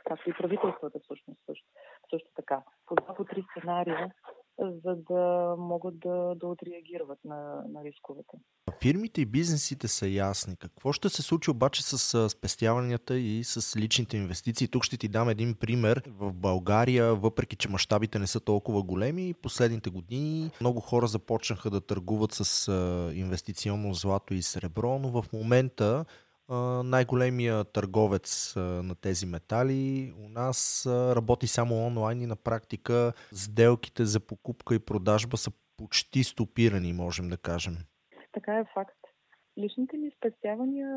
както 0.05 0.29
и 0.29 0.33
правителствата 0.33 0.99
всъщност 0.99 1.39
също, 1.45 1.67
също 2.09 2.29
така. 2.35 2.63
По 2.85 2.95
два, 2.95 3.13
по 3.13 3.25
три 3.25 3.43
сценария, 3.51 4.13
за 4.59 4.95
да 4.95 5.55
могат 5.57 5.99
да, 5.99 6.35
да 6.35 6.47
отреагират 6.47 7.19
на, 7.25 7.63
на 7.69 7.83
рисковете. 7.83 8.37
Фирмите 8.81 9.21
и 9.21 9.25
бизнесите 9.25 9.87
са 9.87 10.07
ясни. 10.07 10.55
Какво 10.55 10.93
ще 10.93 11.09
се 11.09 11.21
случи 11.21 11.51
обаче 11.51 11.83
с 11.83 12.29
спестяванията 12.29 13.17
и 13.17 13.43
с 13.43 13.77
личните 13.77 14.17
инвестиции? 14.17 14.67
Тук 14.67 14.83
ще 14.83 14.97
ти 14.97 15.07
дам 15.07 15.29
един 15.29 15.53
пример. 15.53 16.03
В 16.07 16.33
България, 16.33 17.15
въпреки 17.15 17.55
че 17.55 17.69
мащабите 17.69 18.19
не 18.19 18.27
са 18.27 18.39
толкова 18.39 18.83
големи, 18.83 19.33
последните 19.33 19.89
години 19.89 20.51
много 20.61 20.79
хора 20.79 21.07
започнаха 21.07 21.69
да 21.69 21.81
търгуват 21.81 22.31
с 22.33 22.71
инвестиционно 23.15 23.93
злато 23.93 24.33
и 24.33 24.41
сребро, 24.41 24.99
но 24.99 25.21
в 25.21 25.25
момента 25.33 26.05
най-големия 26.83 27.63
търговец 27.63 28.53
на 28.55 28.95
тези 28.95 29.25
метали 29.25 30.13
у 30.25 30.29
нас 30.29 30.85
работи 30.87 31.47
само 31.47 31.85
онлайн 31.85 32.21
и 32.21 32.25
на 32.25 32.35
практика 32.35 33.13
сделките 33.33 34.05
за 34.05 34.19
покупка 34.19 34.75
и 34.75 34.79
продажба 34.79 35.37
са 35.37 35.51
почти 35.77 36.23
стопирани, 36.23 36.93
можем 36.93 37.29
да 37.29 37.37
кажем. 37.37 37.77
Така 38.33 38.57
е 38.57 38.65
факт. 38.73 38.97
Личните 39.59 39.97
ни 39.97 40.11
спестявания, 40.17 40.89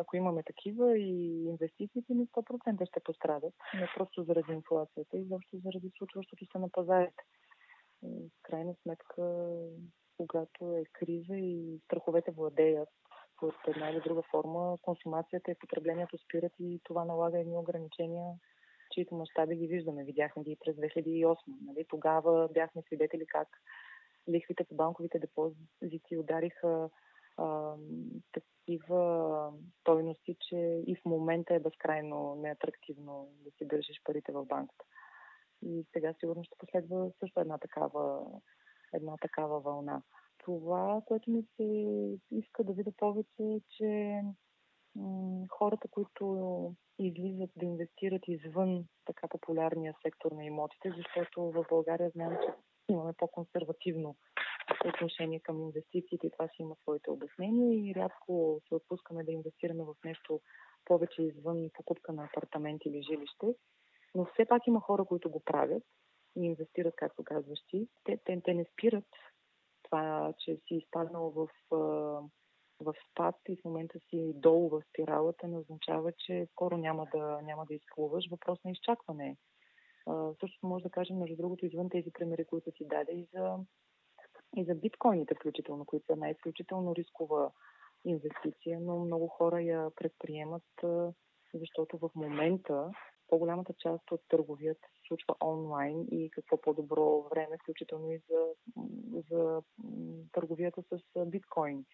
ако 0.00 0.16
имаме 0.16 0.42
такива, 0.42 0.98
и 0.98 1.44
инвестициите 1.48 2.14
ни 2.14 2.26
100% 2.26 2.88
ще 2.88 3.00
пострадат. 3.00 3.54
Не 3.74 3.88
просто 3.96 4.24
заради 4.24 4.52
инфлацията, 4.52 5.18
и 5.18 5.24
защо 5.24 5.56
заради 5.64 5.90
случващото 5.98 6.44
се 6.52 6.58
на 6.58 6.68
пазарите. 6.68 7.24
В 8.02 8.42
крайна 8.42 8.74
сметка, 8.82 9.48
когато 10.16 10.76
е 10.76 10.84
криза 10.92 11.36
и 11.36 11.80
страховете 11.84 12.30
владеят 12.30 12.88
под 13.42 13.54
една 13.68 13.90
или 13.90 14.00
друга 14.00 14.22
форма, 14.22 14.78
консумацията 14.82 15.50
и 15.50 15.54
потреблението 15.54 16.18
спират 16.18 16.52
и 16.60 16.80
това 16.84 17.04
налага 17.04 17.38
едни 17.40 17.58
ограничения, 17.58 18.34
чието 18.90 19.14
мащаби 19.14 19.56
ги 19.56 19.66
виждаме. 19.66 20.04
Видяхме 20.04 20.42
ги 20.42 20.56
през 20.64 20.76
2008. 20.76 21.36
Нали? 21.66 21.84
Тогава 21.88 22.48
бяхме 22.54 22.82
свидетели 22.82 23.26
как 23.26 23.48
лихвите 24.28 24.64
по 24.64 24.74
банковите 24.74 25.18
депозити 25.18 26.16
удариха 26.18 26.90
а, 27.36 27.74
такива 28.32 29.52
стойности, 29.80 30.36
че 30.48 30.56
и 30.86 30.96
в 30.96 31.04
момента 31.04 31.54
е 31.54 31.60
безкрайно 31.60 32.34
неатрактивно 32.34 33.28
да 33.44 33.50
си 33.50 33.64
държиш 33.64 34.00
парите 34.04 34.32
в 34.32 34.44
банката. 34.44 34.84
И 35.62 35.86
сега 35.92 36.14
сигурно 36.20 36.44
ще 36.44 36.58
последва 36.58 37.10
също 37.20 37.40
една 37.40 37.58
такава, 37.58 38.20
една 38.92 39.16
такава 39.16 39.60
вълна. 39.60 40.02
Това, 40.42 41.02
което 41.06 41.30
ми 41.30 41.44
се 41.56 41.64
иска 42.30 42.64
да 42.64 42.72
видя 42.72 42.92
повече 42.96 43.42
е, 43.42 43.60
че 43.68 44.20
хората, 45.48 45.88
които 45.88 46.74
излизат 46.98 47.50
да 47.56 47.66
инвестират 47.66 48.22
извън 48.28 48.84
така 49.04 49.28
популярния 49.28 49.94
сектор 50.02 50.32
на 50.32 50.44
имотите, 50.44 50.92
защото 50.96 51.42
в 51.42 51.64
България 51.70 52.10
знаем, 52.10 52.36
че 52.44 52.54
имаме 52.88 53.12
по-консервативно 53.12 54.16
отношение 54.86 55.40
към 55.40 55.62
инвестициите 55.62 56.26
и 56.26 56.30
това 56.30 56.48
си 56.48 56.54
има 56.58 56.76
своите 56.82 57.10
обяснения 57.10 57.74
и 57.74 57.94
рядко 57.94 58.60
се 58.68 58.74
отпускаме 58.74 59.24
да 59.24 59.32
инвестираме 59.32 59.84
в 59.84 59.94
нещо 60.04 60.40
повече 60.84 61.22
извън 61.22 61.70
покупка 61.74 62.12
на 62.12 62.24
апартамент 62.24 62.82
или 62.84 63.02
жилище. 63.02 63.54
Но 64.14 64.24
все 64.24 64.44
пак 64.44 64.66
има 64.66 64.80
хора, 64.80 65.04
които 65.04 65.30
го 65.30 65.40
правят 65.40 65.82
и 66.36 66.44
инвестират, 66.44 66.94
както 66.96 67.24
казваш 67.24 67.58
ти. 67.68 67.88
Те, 68.04 68.18
те, 68.24 68.40
те 68.44 68.54
не 68.54 68.64
спират 68.64 69.04
това, 69.92 70.32
че 70.38 70.56
си 70.56 70.74
изпаднал 70.74 71.30
в, 71.30 71.48
в 72.80 72.94
спад 73.10 73.34
и 73.48 73.56
в 73.56 73.64
момента 73.64 73.98
си 74.10 74.32
долу 74.34 74.68
в 74.68 74.82
спиралата, 74.88 75.48
не 75.48 75.58
означава, 75.58 76.12
че 76.12 76.46
скоро 76.52 76.76
няма 76.76 77.06
да, 77.14 77.40
няма 77.42 77.66
да 77.66 77.74
изплуваш. 77.74 78.24
Въпрос 78.30 78.58
на 78.64 78.70
изчакване. 78.70 79.36
Също 80.40 80.66
може 80.66 80.82
да 80.82 80.90
кажем, 80.90 81.18
между 81.18 81.36
другото, 81.36 81.66
извън 81.66 81.90
тези 81.90 82.12
примери, 82.12 82.44
които 82.44 82.70
си 82.70 82.84
даде 82.84 83.12
и 83.12 83.28
за, 83.34 83.56
и 84.56 84.64
за 84.64 84.74
биткоините 84.74 85.34
включително, 85.34 85.84
които 85.84 86.06
са 86.06 86.16
най-изключително 86.16 86.94
рискова 86.94 87.50
инвестиция, 88.04 88.80
но 88.80 88.98
много 88.98 89.28
хора 89.28 89.62
я 89.62 89.90
предприемат, 89.96 90.64
защото 91.54 91.98
в 91.98 92.10
момента 92.14 92.90
по-голямата 93.32 93.72
част 93.78 94.10
от 94.10 94.20
търговията 94.28 94.88
се 94.88 95.06
случва 95.08 95.34
онлайн 95.44 96.06
и 96.10 96.30
какво 96.30 96.60
по-добро 96.60 97.22
време, 97.30 97.56
включително 97.62 98.12
и 98.12 98.20
за, 98.28 98.40
за 99.30 99.62
търговията 100.32 100.82
с 100.82 101.26
биткоин. 101.26 101.84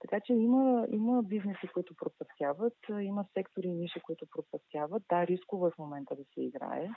Така 0.00 0.20
че 0.20 0.32
има, 0.32 0.86
има 0.90 1.22
бизнеси, 1.22 1.68
които 1.74 1.96
процъфтяват, 1.96 2.76
има 3.00 3.24
сектори 3.32 3.68
и 3.68 3.74
ниши, 3.74 4.00
които 4.00 4.26
процъфтяват. 4.26 5.02
Да, 5.08 5.26
рисково 5.26 5.66
е 5.66 5.70
в 5.70 5.78
момента 5.78 6.16
да 6.16 6.24
се 6.24 6.42
играе, 6.42 6.90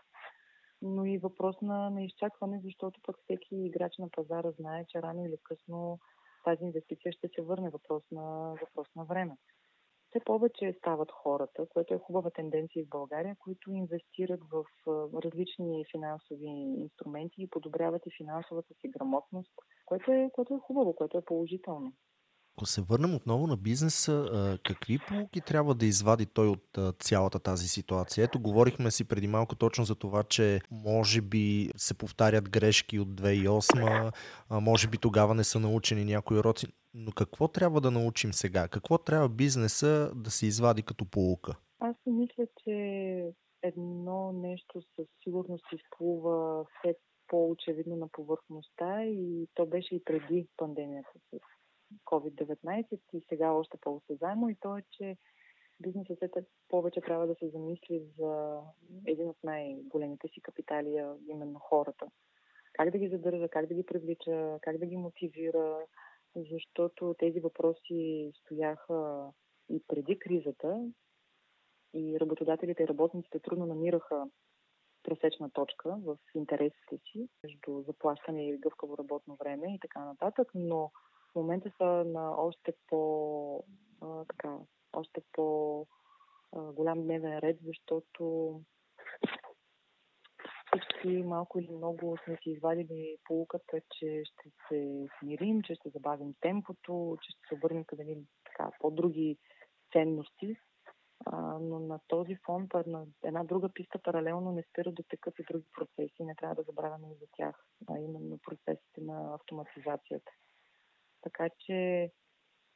но 0.81 1.05
и 1.05 1.17
въпрос 1.17 1.61
на, 1.61 1.89
на 1.89 2.03
изчакване, 2.03 2.61
защото 2.63 2.99
пък 3.05 3.15
всеки 3.23 3.55
играч 3.55 3.97
на 3.99 4.09
пазара 4.09 4.51
знае, 4.51 4.85
че 4.87 5.01
рано 5.01 5.25
или 5.25 5.37
късно 5.43 5.99
тази 6.43 6.63
инвестиция 6.63 7.11
ще 7.11 7.27
се 7.27 7.41
върне 7.41 7.69
въпрос 7.69 8.03
на, 8.11 8.55
въпрос 8.61 8.87
на 8.95 9.05
време. 9.05 9.37
Все 10.17 10.25
повече 10.25 10.75
стават 10.77 11.11
хората, 11.11 11.65
което 11.69 11.93
е 11.93 11.99
хубава 11.99 12.29
тенденция 12.29 12.85
в 12.85 12.89
България, 12.89 13.35
които 13.39 13.71
инвестират 13.71 14.39
в 14.51 14.63
различни 15.23 15.85
финансови 15.91 16.47
инструменти 16.77 17.41
и 17.41 17.49
подобряват 17.49 18.01
и 18.05 18.15
финансовата 18.17 18.73
си 18.73 18.87
грамотност, 18.87 19.51
което 19.85 20.11
е, 20.11 20.29
което 20.33 20.53
е 20.53 20.59
хубаво, 20.59 20.95
което 20.95 21.17
е 21.17 21.25
положително. 21.25 21.93
Ако 22.57 22.65
се 22.65 22.81
върнем 22.81 23.15
отново 23.15 23.47
на 23.47 23.57
бизнеса, 23.57 24.57
какви 24.65 24.99
полуки 25.07 25.41
трябва 25.41 25.75
да 25.75 25.85
извади 25.85 26.25
той 26.25 26.47
от 26.47 26.77
цялата 26.99 27.39
тази 27.39 27.67
ситуация? 27.67 28.23
Ето, 28.23 28.39
говорихме 28.39 28.91
си 28.91 29.07
преди 29.07 29.27
малко 29.27 29.55
точно 29.55 29.85
за 29.85 29.95
това, 29.95 30.23
че 30.23 30.61
може 30.71 31.21
би 31.21 31.69
се 31.75 31.97
повтарят 31.97 32.49
грешки 32.49 32.99
от 32.99 33.07
2008, 33.07 34.11
може 34.51 34.87
би 34.87 34.97
тогава 34.97 35.35
не 35.35 35.43
са 35.43 35.59
научени 35.59 36.05
някои 36.05 36.37
уроци. 36.37 36.67
Но 36.93 37.11
какво 37.11 37.47
трябва 37.47 37.81
да 37.81 37.91
научим 37.91 38.33
сега? 38.33 38.67
Какво 38.67 38.97
трябва 38.97 39.29
бизнеса 39.29 40.11
да 40.15 40.31
се 40.31 40.45
извади 40.45 40.83
като 40.83 41.05
полука? 41.05 41.55
Аз 41.79 41.95
мисля, 42.05 42.47
че 42.63 42.73
едно 43.61 44.31
нещо 44.31 44.81
със 44.95 45.07
сигурност 45.23 45.65
изплува 45.73 46.63
все 46.63 46.95
по-очевидно 47.27 47.95
на 47.95 48.07
повърхността 48.07 49.03
и 49.03 49.47
то 49.53 49.65
беше 49.65 49.95
и 49.95 50.03
преди 50.03 50.47
пандемията 50.57 51.09
с 51.33 51.39
COVID-19 52.05 52.99
и 53.13 53.21
сега 53.29 53.51
още 53.51 53.77
по-осезаемо 53.81 54.49
и 54.49 54.55
то 54.55 54.77
е, 54.77 54.83
че 54.91 55.17
бизнесът 55.79 56.23
е 56.23 56.45
повече 56.69 57.01
трябва 57.01 57.27
да 57.27 57.35
се 57.35 57.49
замисли 57.49 58.03
за 58.17 58.61
един 59.05 59.29
от 59.29 59.37
най-големите 59.43 60.27
си 60.27 60.41
капитали, 60.41 61.03
именно 61.27 61.59
хората. 61.59 62.07
Как 62.73 62.91
да 62.91 62.97
ги 62.97 63.09
задържа, 63.09 63.49
как 63.49 63.67
да 63.67 63.73
ги 63.73 63.85
привлича, 63.85 64.59
как 64.61 64.77
да 64.77 64.85
ги 64.85 64.97
мотивира, 64.97 65.85
защото 66.35 67.15
тези 67.19 67.39
въпроси 67.39 68.31
стояха 68.35 69.29
и 69.69 69.83
преди 69.87 70.19
кризата 70.19 70.91
и 71.93 72.19
работодателите 72.19 72.83
и 72.83 72.87
работниците 72.87 73.39
трудно 73.39 73.65
намираха 73.65 74.25
пресечна 75.03 75.49
точка 75.49 75.97
в 76.05 76.17
интересите 76.35 76.97
си 76.97 77.29
между 77.43 77.81
заплащане 77.81 78.49
и 78.49 78.57
гъвкаво 78.57 78.97
работно 78.97 79.35
време 79.35 79.75
и 79.75 79.79
така 79.79 80.05
нататък, 80.05 80.51
но 80.55 80.91
момента 81.37 81.71
са 81.77 81.85
на 81.85 82.41
още 82.41 82.73
по 82.87 83.63
а, 84.01 84.25
така, 84.25 84.57
още 84.93 85.21
по 85.31 85.87
а, 86.55 86.61
голям 86.61 87.03
дневен 87.03 87.39
ред, 87.39 87.57
защото 87.65 88.53
всички 90.67 91.23
малко 91.23 91.59
или 91.59 91.71
много 91.71 92.17
сме 92.23 92.37
си 92.43 92.49
извадили 92.49 93.17
полуката, 93.23 93.81
че 93.91 94.21
ще 94.23 94.49
се 94.67 95.07
смирим, 95.19 95.61
че 95.61 95.75
ще 95.75 95.89
забавим 95.89 96.33
темпото, 96.41 97.17
че 97.21 97.31
ще 97.31 97.47
се 97.47 97.55
обърнем 97.55 97.83
къде 97.85 98.17
така, 98.45 98.71
по-други 98.79 99.37
ценности. 99.93 100.55
А, 101.25 101.59
но 101.59 101.79
на 101.79 101.99
този 102.07 102.35
фон, 102.45 102.67
на 102.87 103.05
една 103.23 103.43
друга 103.43 103.69
писта 103.73 103.99
паралелно 103.99 104.51
не 104.51 104.63
спира 104.63 104.91
да 104.91 105.03
текат 105.03 105.39
и 105.39 105.43
други 105.51 105.65
процеси. 105.73 106.23
Не 106.23 106.35
трябва 106.35 106.55
да 106.55 106.63
забравяме 106.63 107.07
и 107.11 107.15
за 107.15 107.25
тях, 107.37 107.65
а 107.89 107.99
именно 107.99 108.37
процесите 108.37 109.01
на 109.01 109.33
автоматизацията. 109.33 110.31
Така 111.21 111.49
че 111.59 112.11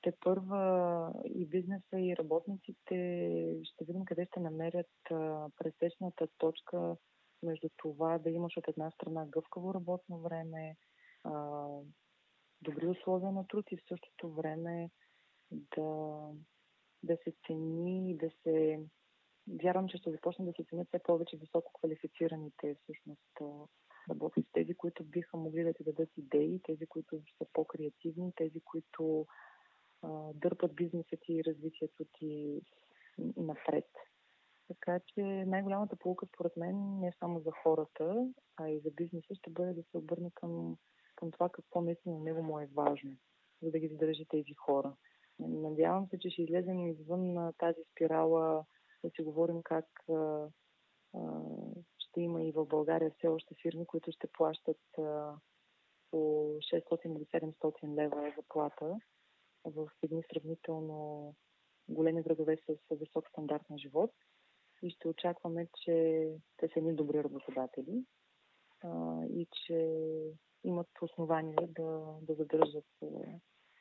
те 0.02 0.14
първа 0.20 1.14
и 1.26 1.46
бизнеса, 1.46 2.00
и 2.00 2.18
работниците 2.18 2.96
ще 3.64 3.86
видим 3.86 4.06
къде 4.06 4.26
ще 4.26 4.40
намерят 4.40 4.90
пресечната 5.58 6.28
точка 6.38 6.96
между 7.44 7.70
това 7.78 8.18
да 8.18 8.30
имаш 8.30 8.58
от 8.58 8.68
една 8.68 8.92
страна 8.92 9.26
гъвкаво 9.26 9.74
работно 9.74 10.20
време, 10.20 10.76
добри 12.62 12.88
условия 12.88 13.32
на 13.32 13.48
труд 13.48 13.66
и 13.72 13.78
в 13.78 13.88
същото 13.88 14.34
време 14.34 14.90
да, 15.52 16.20
да 17.04 17.18
се 17.24 17.34
цени 17.48 18.12
и 18.12 18.18
да 18.18 18.30
се... 18.44 18.80
Вярвам, 19.64 19.88
че 19.88 19.98
ще 19.98 20.12
започне 20.12 20.46
да 20.46 20.52
се 20.52 20.64
ценят 20.70 20.88
все 20.88 21.04
повече 21.04 21.38
високо 21.38 21.74
квалифицираните 21.74 22.76
всъщност 22.84 23.42
работници, 24.10 24.50
тези, 24.54 24.74
които 24.74 25.04
биха 25.04 25.38
могли 25.38 25.64
да 25.64 25.74
ти 25.74 25.84
дадат 25.84 26.10
идеи, 26.18 26.62
тези, 26.64 26.88
които 26.88 27.22
са 27.38 27.46
по-креативни, 27.54 28.34
тези, 28.36 28.62
които 28.62 29.28
а, 30.02 30.34
дърпат 30.34 30.76
бизнеса 30.76 31.18
ти 31.22 31.34
и 31.34 31.44
развитието 31.44 32.06
ти 32.14 32.62
напред. 33.38 33.90
Така 34.68 35.00
че 35.00 35.22
най-голямата 35.22 35.96
полука 35.96 36.26
според 36.26 36.58
мен 36.58 37.00
не 37.00 37.08
е 37.08 37.14
само 37.20 37.40
за 37.40 37.52
хората, 37.64 38.30
а 38.58 38.70
и 38.70 38.80
за 38.80 38.92
бизнеса 38.92 39.36
ще 39.36 39.50
бъде 39.50 39.74
да 39.74 39.84
се 39.84 39.98
обърне 39.98 40.32
към, 40.34 40.78
към 41.16 41.32
това 41.32 41.50
какво 41.50 41.82
наистина 41.82 42.18
на 42.18 42.24
него 42.24 42.44
му 42.44 42.60
е 42.60 42.70
важно, 42.74 43.12
за 43.62 43.72
да 43.72 43.80
ги 43.80 43.88
задържи 43.88 44.26
тези 44.30 44.54
хора. 44.54 44.94
Надявам 45.40 46.08
се, 46.08 46.20
че 46.20 46.30
ще 46.30 46.42
излезем 46.42 46.88
извън 46.88 47.54
тази 47.58 47.82
спирала, 47.92 48.66
да 49.04 49.10
си 49.10 49.22
говорим 49.22 49.62
как 49.64 49.86
ще 52.12 52.22
има 52.22 52.44
и 52.44 52.52
в 52.52 52.66
България 52.66 53.12
все 53.18 53.28
още 53.28 53.56
фирми, 53.62 53.86
които 53.86 54.12
ще 54.12 54.28
плащат 54.28 54.80
по 56.12 56.18
600 56.18 57.06
или 57.06 57.26
700 57.26 57.96
лева 57.96 58.34
заплата 58.38 59.00
в 59.66 59.90
едни 60.04 60.24
сравнително 60.34 61.34
големи 61.90 62.22
градове 62.22 62.58
с 62.58 62.96
висок 62.96 63.30
стандарт 63.30 63.70
на 63.70 63.78
живот 63.78 64.12
и 64.84 64.90
ще 64.90 65.08
очакваме, 65.08 65.68
че 65.84 66.28
те 66.58 66.68
са 66.68 66.80
едни 66.80 66.96
добри 66.96 67.24
работодатели 67.24 68.06
а, 68.84 69.24
и 69.26 69.48
че 69.52 69.98
имат 70.64 70.88
основание 71.02 71.68
да, 71.68 72.16
да 72.22 72.34
задържат 72.34 72.86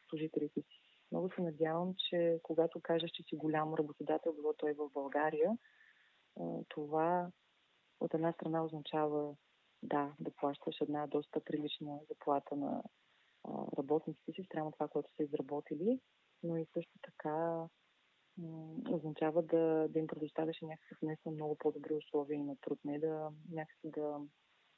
служителите 0.08 0.60
си. 0.60 0.80
Много 1.12 1.30
се 1.34 1.42
надявам, 1.42 1.94
че 2.08 2.40
когато 2.42 2.80
кажеш, 2.80 3.10
че 3.10 3.22
си 3.22 3.36
голям 3.36 3.74
работодател, 3.74 4.32
било 4.32 4.52
той 4.52 4.72
в 4.72 4.90
България, 4.94 5.58
това 6.68 7.30
от 8.00 8.14
една 8.14 8.32
страна 8.32 8.64
означава 8.64 9.34
да, 9.82 10.12
да 10.20 10.30
плащаш 10.30 10.80
една 10.80 11.06
доста 11.06 11.40
прилична 11.40 12.00
заплата 12.08 12.56
на 12.56 12.82
работниците 13.78 14.32
си, 14.32 14.44
спрямо 14.44 14.72
това, 14.72 14.88
което 14.88 15.10
са 15.16 15.22
изработили, 15.22 16.00
но 16.42 16.56
и 16.56 16.66
също 16.74 16.98
така 17.02 17.66
означава 18.90 19.42
да, 19.42 19.88
да 19.88 19.98
им 19.98 20.06
предоставяш 20.06 20.60
някакъв 20.62 20.98
не 21.02 21.16
са 21.22 21.30
много 21.30 21.56
по-добри 21.58 21.94
условия 21.94 22.44
на 22.44 22.56
труд, 22.56 22.78
не 22.84 22.98
да 22.98 23.30
някакси 23.50 23.90
да, 23.90 24.18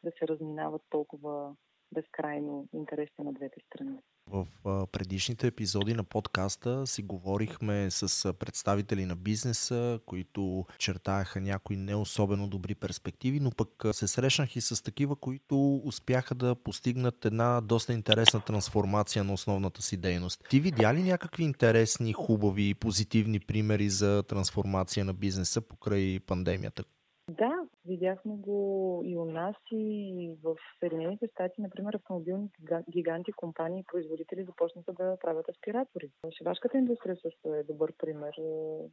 да 0.04 0.10
се 0.18 0.28
разминават 0.28 0.82
толкова 0.90 1.56
безкрайно 1.94 2.68
интересите 2.74 3.22
на 3.22 3.32
двете 3.32 3.60
страни. 3.66 3.98
В 4.26 4.46
предишните 4.92 5.46
епизоди 5.46 5.94
на 5.94 6.04
подкаста 6.04 6.86
си 6.86 7.02
говорихме 7.02 7.90
с 7.90 8.32
представители 8.32 9.04
на 9.06 9.16
бизнеса, 9.16 10.00
които 10.06 10.66
чертаха 10.78 11.40
някои 11.40 11.76
не 11.76 11.94
особено 11.94 12.48
добри 12.48 12.74
перспективи, 12.74 13.40
но 13.40 13.50
пък 13.50 13.68
се 13.92 14.08
срещнах 14.08 14.56
и 14.56 14.60
с 14.60 14.84
такива, 14.84 15.16
които 15.16 15.80
успяха 15.84 16.34
да 16.34 16.54
постигнат 16.54 17.24
една 17.24 17.60
доста 17.60 17.92
интересна 17.92 18.40
трансформация 18.40 19.24
на 19.24 19.32
основната 19.32 19.82
си 19.82 19.96
дейност. 19.96 20.44
Ти 20.50 20.60
видя 20.60 20.94
ли 20.94 21.02
някакви 21.02 21.44
интересни, 21.44 22.12
хубави, 22.12 22.74
позитивни 22.74 23.40
примери 23.40 23.88
за 23.88 24.22
трансформация 24.22 25.04
на 25.04 25.14
бизнеса 25.14 25.60
покрай 25.60 26.20
пандемията? 26.26 26.84
Да, 27.30 27.52
видяхме 27.86 28.36
го 28.36 29.00
и 29.04 29.18
у 29.18 29.24
нас, 29.24 29.56
и 29.72 30.36
в 30.42 30.56
Съединените 30.78 31.26
щати, 31.26 31.60
например, 31.60 31.94
автомобилни 31.94 32.48
гиганти, 32.90 33.32
компании 33.32 33.80
и 33.80 33.86
производители 33.92 34.44
започнаха 34.44 34.92
да 34.92 35.16
правят 35.20 35.48
аспиратори. 35.48 36.10
Шивашката 36.38 36.78
индустрия 36.78 37.16
също 37.16 37.54
е 37.54 37.62
добър 37.62 37.92
пример, 37.98 38.34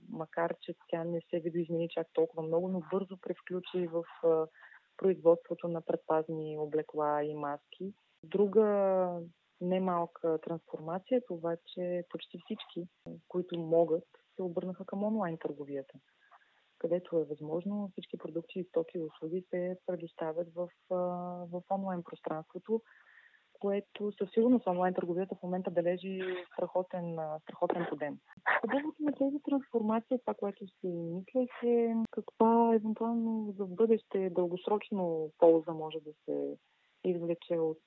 макар 0.10 0.56
че 0.62 0.74
тя 0.90 1.04
не 1.04 1.22
се 1.30 1.40
видоизмени 1.40 1.90
чак 1.90 2.08
толкова 2.14 2.44
много, 2.44 2.68
но 2.68 2.82
бързо 2.92 3.18
превключи 3.18 3.88
в 3.88 4.04
производството 4.98 5.68
на 5.68 5.82
предпазни 5.82 6.58
облекла 6.60 7.24
и 7.24 7.36
маски. 7.36 7.94
Друга 8.24 9.20
немалка 9.62 10.40
трансформация 10.44 11.18
е 11.18 11.26
това, 11.28 11.56
че 11.66 12.04
почти 12.10 12.40
всички, 12.46 12.88
които 13.28 13.60
могат, 13.60 14.08
се 14.36 14.42
обърнаха 14.42 14.86
към 14.86 15.04
онлайн 15.04 15.38
търговията 15.38 15.94
където 16.80 17.20
е 17.20 17.24
възможно, 17.24 17.90
всички 17.92 18.18
продукти, 18.18 18.66
стоки 18.70 18.98
и 18.98 19.02
услуги 19.02 19.46
се 19.50 19.78
предоставят 19.86 20.48
в, 20.56 20.70
в 21.52 21.62
онлайн 21.72 22.04
пространството, 22.04 22.82
което 23.60 24.12
със 24.12 24.32
сигурност 24.32 24.68
онлайн 24.68 24.94
търговията 24.94 25.36
в 25.36 25.44
момента 25.44 25.72
бележи 25.72 26.22
страхотен, 26.54 27.18
страхотен 27.42 27.86
подем. 27.90 28.18
Хубавото 28.62 29.04
на 29.04 29.12
тези 29.12 29.38
трансформации, 29.44 30.20
това, 30.20 30.34
което 30.34 30.68
си 30.68 30.88
мислех 30.88 31.64
е 31.64 31.96
каква 32.12 32.76
евентуално 32.76 33.54
за 33.58 33.66
бъдеще 33.66 34.30
дългосрочно 34.30 35.32
полза 35.38 35.72
може 35.72 35.98
да 36.00 36.12
се 36.26 36.58
извлече 37.04 37.58
от, 37.58 37.84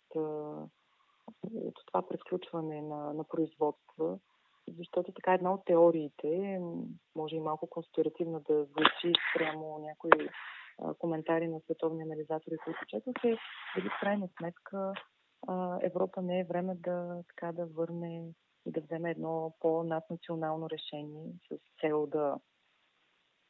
от 1.55 1.74
това 1.87 2.09
пресключване 2.09 2.83
на, 2.83 3.12
на 3.12 3.24
производства 3.24 4.18
защото 4.78 5.12
така 5.12 5.35
една 5.35 5.54
от 5.54 5.64
теориите, 5.64 6.61
може 7.16 7.37
и 7.37 7.40
малко 7.40 7.66
конспиративно 7.66 8.40
да 8.40 8.64
звучи 8.64 9.12
прямо 9.35 9.78
някои 9.78 10.28
коментари 10.98 11.48
на 11.48 11.61
световни 11.61 12.02
анализатори, 12.02 12.56
които 12.64 12.78
четох, 12.88 13.24
е 13.24 13.37
дали 13.76 13.88
в 13.88 14.00
крайна 14.00 14.28
сметка 14.38 14.92
Европа 15.82 16.22
не 16.22 16.40
е 16.40 16.44
време 16.44 16.74
да, 16.74 17.22
така, 17.28 17.52
да 17.52 17.66
върне 17.66 18.28
и 18.66 18.70
да 18.70 18.80
вземе 18.80 19.11
едно 19.11 19.54
по-наднационално 19.61 20.70
решение 20.70 21.32
с 21.48 21.80
цел 21.80 22.06
да, 22.06 22.37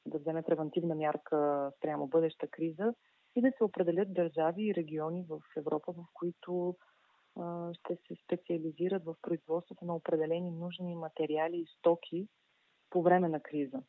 да 0.06 0.18
вземе 0.18 0.42
превентивна 0.42 0.94
мярка 0.94 1.70
спрямо 1.76 2.06
бъдеща 2.06 2.48
криза 2.48 2.94
и 3.36 3.42
да 3.42 3.52
се 3.58 3.64
определят 3.64 4.14
държави 4.14 4.68
и 4.68 4.74
региони 4.74 5.24
в 5.28 5.40
Европа, 5.56 5.92
в 5.92 6.04
които 6.14 6.76
ще 7.72 7.96
се 7.96 8.14
специализират 8.24 9.04
в 9.04 9.14
производството 9.22 9.84
на 9.84 9.96
определени 9.96 10.50
нужни 10.50 10.94
материали 10.94 11.56
и 11.56 11.66
стоки 11.78 12.28
по 12.90 13.02
време 13.02 13.28
на 13.28 13.40
криза. 13.40 13.82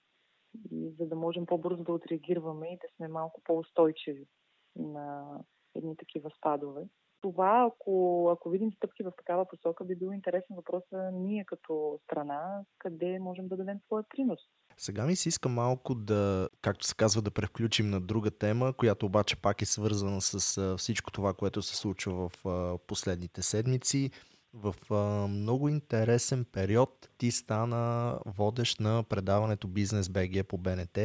И 0.71 0.91
за 0.99 1.05
да 1.05 1.15
можем 1.15 1.45
по-бързо 1.45 1.83
да 1.83 1.93
отреагираме 1.93 2.67
и 2.67 2.77
да 2.77 2.87
сме 2.95 3.07
малко 3.07 3.41
по-устойчиви 3.43 4.27
на 4.75 5.37
едни 5.75 5.97
такива 5.97 6.29
спадове. 6.37 6.87
Това, 7.23 7.71
ако, 7.71 8.29
ако 8.31 8.49
видим 8.49 8.71
стъпки 8.71 9.03
в 9.03 9.11
такава 9.17 9.45
посока, 9.47 9.85
би 9.85 9.95
бил 9.95 10.11
интересен 10.13 10.55
въпрос 10.55 10.83
ние 11.13 11.45
като 11.45 11.99
страна, 12.03 12.61
къде 12.77 13.19
можем 13.19 13.47
да 13.47 13.57
дадем 13.57 13.79
своя 13.85 14.03
принос. 14.09 14.39
Сега 14.77 15.05
ми 15.05 15.15
се 15.15 15.29
иска 15.29 15.49
малко 15.49 15.95
да, 15.95 16.49
както 16.61 16.85
се 16.85 16.95
казва, 16.95 17.21
да 17.21 17.31
превключим 17.31 17.89
на 17.89 18.01
друга 18.01 18.31
тема, 18.31 18.73
която 18.73 19.05
обаче 19.05 19.41
пак 19.41 19.61
е 19.61 19.65
свързана 19.65 20.21
с 20.21 20.77
всичко 20.77 21.11
това, 21.11 21.33
което 21.33 21.61
се 21.61 21.75
случва 21.75 22.29
в 22.29 22.45
последните 22.87 23.41
седмици. 23.41 24.11
В 24.53 24.75
а, 24.91 25.27
много 25.27 25.69
интересен 25.69 26.45
период 26.51 27.09
ти 27.17 27.31
стана 27.31 28.19
водещ 28.25 28.79
на 28.79 29.03
предаването 29.03 29.67
Бизнес 29.67 30.09
БГ 30.09 30.47
по 30.47 30.57
БНТ. 30.57 30.99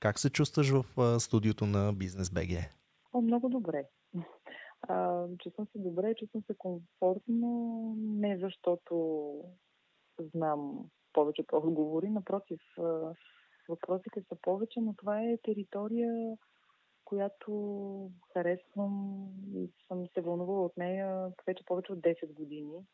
Как 0.00 0.18
се 0.18 0.30
чувстваш 0.30 0.70
в 0.70 0.84
а, 0.98 1.20
студиото 1.20 1.66
на 1.66 1.92
Бизнес 1.92 2.30
БГ? 2.30 2.50
О, 3.12 3.20
много 3.20 3.48
добре. 3.48 3.84
А, 4.82 5.26
чувствам 5.38 5.66
се 5.66 5.78
добре, 5.78 6.14
чувствам 6.14 6.42
се 6.42 6.54
комфортно, 6.58 7.94
не 7.98 8.38
защото 8.38 9.34
знам 10.18 10.90
повечето 11.12 11.56
отговори, 11.56 12.10
напротив, 12.10 12.60
въпросите 13.68 14.22
са 14.28 14.36
повече, 14.42 14.80
но 14.80 14.94
това 14.94 15.22
е 15.22 15.38
територия, 15.42 16.36
която 17.04 18.10
харесвам 18.32 19.26
и 19.54 19.70
съм 19.88 20.06
се 20.14 20.20
вълнувала 20.20 20.64
от 20.64 20.76
нея 20.76 21.32
вече 21.46 21.64
повече 21.64 21.92
от 21.92 21.98
10 21.98 22.32
години. 22.32 22.86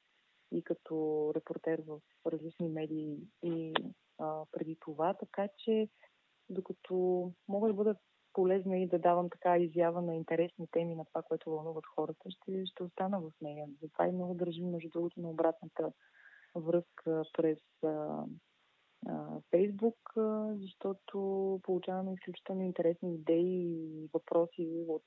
И 0.52 0.62
като 0.62 1.32
репортер 1.36 1.82
в 1.86 2.00
различни 2.26 2.68
медии 2.68 3.18
и 3.42 3.74
а, 4.18 4.44
преди 4.52 4.76
това, 4.80 5.14
така 5.14 5.48
че 5.58 5.88
докато 6.50 7.32
мога 7.48 7.68
да 7.68 7.74
бъда 7.74 7.94
полезна 8.32 8.78
и 8.78 8.88
да 8.88 8.98
давам 8.98 9.30
така 9.30 9.58
изява 9.58 10.02
на 10.02 10.14
интересни 10.14 10.66
теми 10.70 10.94
на 10.94 11.04
това, 11.04 11.22
което 11.22 11.50
вълнуват 11.50 11.84
хората, 11.86 12.30
ще, 12.30 12.66
ще 12.66 12.82
остана 12.82 13.20
в 13.20 13.32
нея. 13.42 13.66
Затова 13.82 14.06
и 14.06 14.12
много 14.12 14.34
държим, 14.34 14.70
между 14.70 14.88
другото, 14.88 15.20
на 15.20 15.30
обратната 15.30 15.92
връзка 16.54 17.24
през 17.32 17.58
а, 17.84 18.24
Фейсбук, 19.50 19.96
защото 20.60 21.18
получаваме 21.62 22.12
изключително 22.12 22.62
интересни 22.62 23.14
идеи 23.14 23.66
и 23.74 24.08
въпроси 24.14 24.84
от 24.88 25.02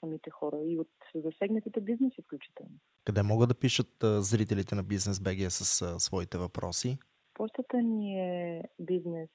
самите 0.00 0.30
хора 0.30 0.58
и 0.64 0.78
от 0.78 0.88
засегнатите 1.14 1.80
бизнеси 1.80 2.22
включително. 2.22 2.72
Къде 3.04 3.22
могат 3.22 3.48
да 3.48 3.58
пишат 3.58 3.88
зрителите 4.02 4.74
на 4.74 4.82
Бизнес 4.82 5.20
БГ 5.20 5.50
с 5.50 6.00
своите 6.00 6.38
въпроси? 6.38 6.98
Почтата 7.34 7.82
ни 7.82 8.20
е 8.20 8.62
бизнес 8.80 9.30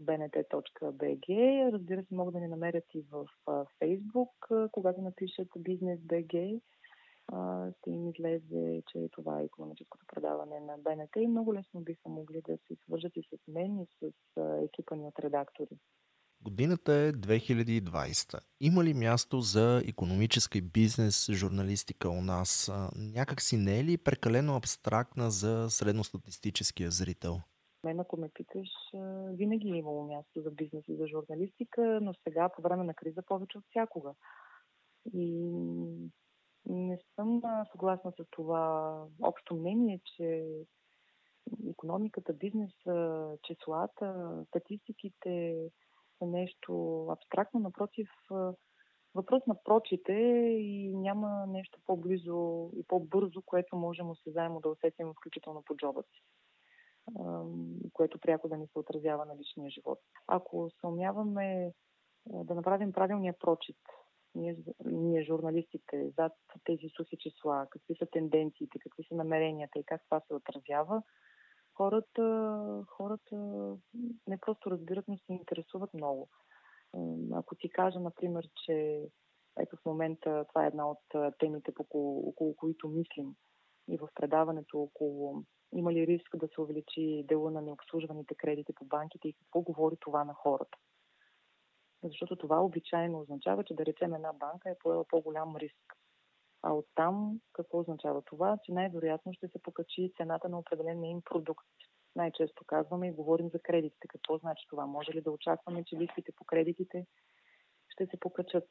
bnt.bg. 0.00 1.28
Разбира 1.72 2.02
се, 2.02 2.14
могат 2.14 2.34
да 2.34 2.40
ни 2.40 2.48
намерят 2.48 2.84
и 2.94 3.04
в 3.10 3.26
Facebook, 3.82 4.68
когато 4.70 5.02
напишат 5.02 5.48
Бизнес 5.58 6.00
БГ 6.00 6.60
ще 7.78 7.90
им 7.90 8.08
излезе, 8.08 8.82
че 8.92 9.08
това 9.12 9.40
е 9.40 9.44
економическото 9.44 10.06
предаване 10.14 10.60
на 10.60 10.78
БНТ 10.78 11.10
и 11.16 11.26
много 11.26 11.54
лесно 11.54 11.80
биха 11.80 12.08
могли 12.08 12.42
да 12.48 12.56
се 12.56 12.76
свържат 12.84 13.12
и 13.16 13.22
с 13.22 13.48
мен 13.48 13.78
и 13.78 13.86
с 14.00 14.12
екипа 14.64 14.96
ни 14.96 15.04
от 15.04 15.18
редактори. 15.18 15.78
Годината 16.44 16.92
е 16.92 17.12
2020. 17.12 18.40
Има 18.60 18.84
ли 18.84 18.94
място 18.94 19.40
за 19.40 19.82
економическа 19.88 20.58
и 20.58 20.62
бизнес 20.62 21.30
журналистика 21.30 22.08
у 22.08 22.20
нас? 22.20 22.72
Някак 22.96 23.42
си 23.42 23.56
не 23.56 23.80
е 23.80 23.84
ли 23.84 23.98
прекалено 23.98 24.56
абстрактна 24.56 25.30
за 25.30 25.70
средностатистическия 25.70 26.90
зрител? 26.90 27.40
Мен, 27.84 28.00
ако 28.00 28.16
ме 28.16 28.28
питаш, 28.28 28.68
винаги 29.32 29.68
е 29.68 29.76
имало 29.76 30.06
място 30.06 30.40
за 30.40 30.50
бизнес 30.50 30.84
и 30.88 30.96
за 30.96 31.06
журналистика, 31.06 31.98
но 32.02 32.14
сега, 32.14 32.48
по 32.48 32.62
време 32.62 32.84
на 32.84 32.94
криза, 32.94 33.22
повече 33.22 33.58
от 33.58 33.64
всякога. 33.70 34.14
И 35.14 35.50
не 36.66 36.98
съм 37.14 37.42
съгласна 37.72 38.12
с 38.12 38.24
това 38.30 38.96
общо 39.22 39.54
мнение, 39.54 40.00
че 40.04 40.46
економиката, 41.70 42.32
бизнеса, 42.32 43.36
числата, 43.42 44.36
статистиките 44.48 45.66
са 46.18 46.26
нещо 46.26 47.06
абстрактно. 47.10 47.60
Напротив, 47.60 48.08
въпрос 49.14 49.46
на 49.46 49.62
прочите 49.64 50.12
и 50.12 50.96
няма 50.96 51.46
нещо 51.46 51.80
по-близо 51.86 52.70
и 52.76 52.84
по-бързо, 52.88 53.42
което 53.42 53.76
можем 53.76 54.10
осезаемо 54.10 54.60
да 54.60 54.68
усетим, 54.68 55.12
включително 55.12 55.62
по 55.62 55.76
джоба 55.76 56.02
си 56.02 56.22
което 57.92 58.18
пряко 58.18 58.48
да 58.48 58.56
ни 58.56 58.66
се 58.66 58.78
отразява 58.78 59.26
на 59.26 59.36
личния 59.36 59.70
живот. 59.70 59.98
Ако 60.26 60.70
се 60.80 60.86
умяваме 60.86 61.72
да 62.26 62.54
направим 62.54 62.92
правилния 62.92 63.38
прочит 63.38 63.78
ние, 64.34 64.56
ние 64.84 65.24
журналистите, 65.24 66.10
зад 66.18 66.32
тези 66.64 66.88
сухи 66.96 67.16
числа, 67.18 67.66
какви 67.70 67.94
са 67.94 68.06
тенденциите, 68.06 68.78
какви 68.78 69.04
са 69.04 69.14
намеренията 69.14 69.78
и 69.78 69.84
как 69.84 70.04
това 70.04 70.20
се 70.20 70.34
отразява, 70.34 71.02
хората, 71.74 72.84
хората 72.88 73.36
не 74.28 74.38
просто 74.40 74.70
разбират, 74.70 75.04
но 75.08 75.16
се 75.16 75.32
интересуват 75.32 75.94
много. 75.94 76.28
Ако 77.32 77.54
ти 77.54 77.70
кажа, 77.70 78.00
например, 78.00 78.48
че 78.64 79.02
ето 79.58 79.76
в 79.76 79.84
момента 79.84 80.44
това 80.48 80.64
е 80.64 80.68
една 80.68 80.90
от 80.90 81.34
темите, 81.38 81.72
около, 81.78 82.28
около 82.28 82.56
които 82.56 82.88
мислим 82.88 83.34
и 83.88 83.98
в 83.98 84.08
предаването 84.14 84.82
около 84.82 85.42
има 85.74 85.92
ли 85.92 86.06
риск 86.06 86.36
да 86.36 86.48
се 86.48 86.60
увеличи 86.60 87.24
дела 87.28 87.50
на 87.50 87.62
необслужваните 87.62 88.34
кредити 88.34 88.72
по 88.72 88.84
банките 88.84 89.28
и 89.28 89.32
какво 89.32 89.60
говори 89.60 89.96
това 90.00 90.24
на 90.24 90.34
хората. 90.34 90.78
Защото 92.04 92.36
това 92.36 92.60
обичайно 92.60 93.20
означава, 93.20 93.64
че 93.64 93.74
да 93.74 93.86
речем 93.86 94.14
една 94.14 94.32
банка 94.32 94.70
е 94.70 94.78
поела 94.78 95.04
по-голям 95.04 95.56
риск. 95.56 95.96
А 96.62 96.72
оттам 96.72 97.40
какво 97.52 97.78
означава 97.78 98.22
това? 98.22 98.58
Че 98.64 98.72
най-вероятно 98.72 99.32
ще 99.32 99.48
се 99.48 99.62
покачи 99.62 100.12
цената 100.16 100.48
на 100.48 100.58
определен 100.58 101.04
им 101.04 101.22
продукт. 101.22 101.66
Най-често 102.16 102.64
казваме 102.66 103.08
и 103.08 103.12
говорим 103.12 103.48
за 103.48 103.58
кредитите. 103.58 104.08
Какво 104.08 104.38
значи 104.38 104.66
това? 104.68 104.86
Може 104.86 105.12
ли 105.12 105.20
да 105.20 105.30
очакваме, 105.30 105.84
че 105.84 105.96
лихвите 105.96 106.32
по 106.32 106.44
кредитите 106.44 107.06
ще 107.88 108.06
се 108.06 108.20
покачат? 108.20 108.68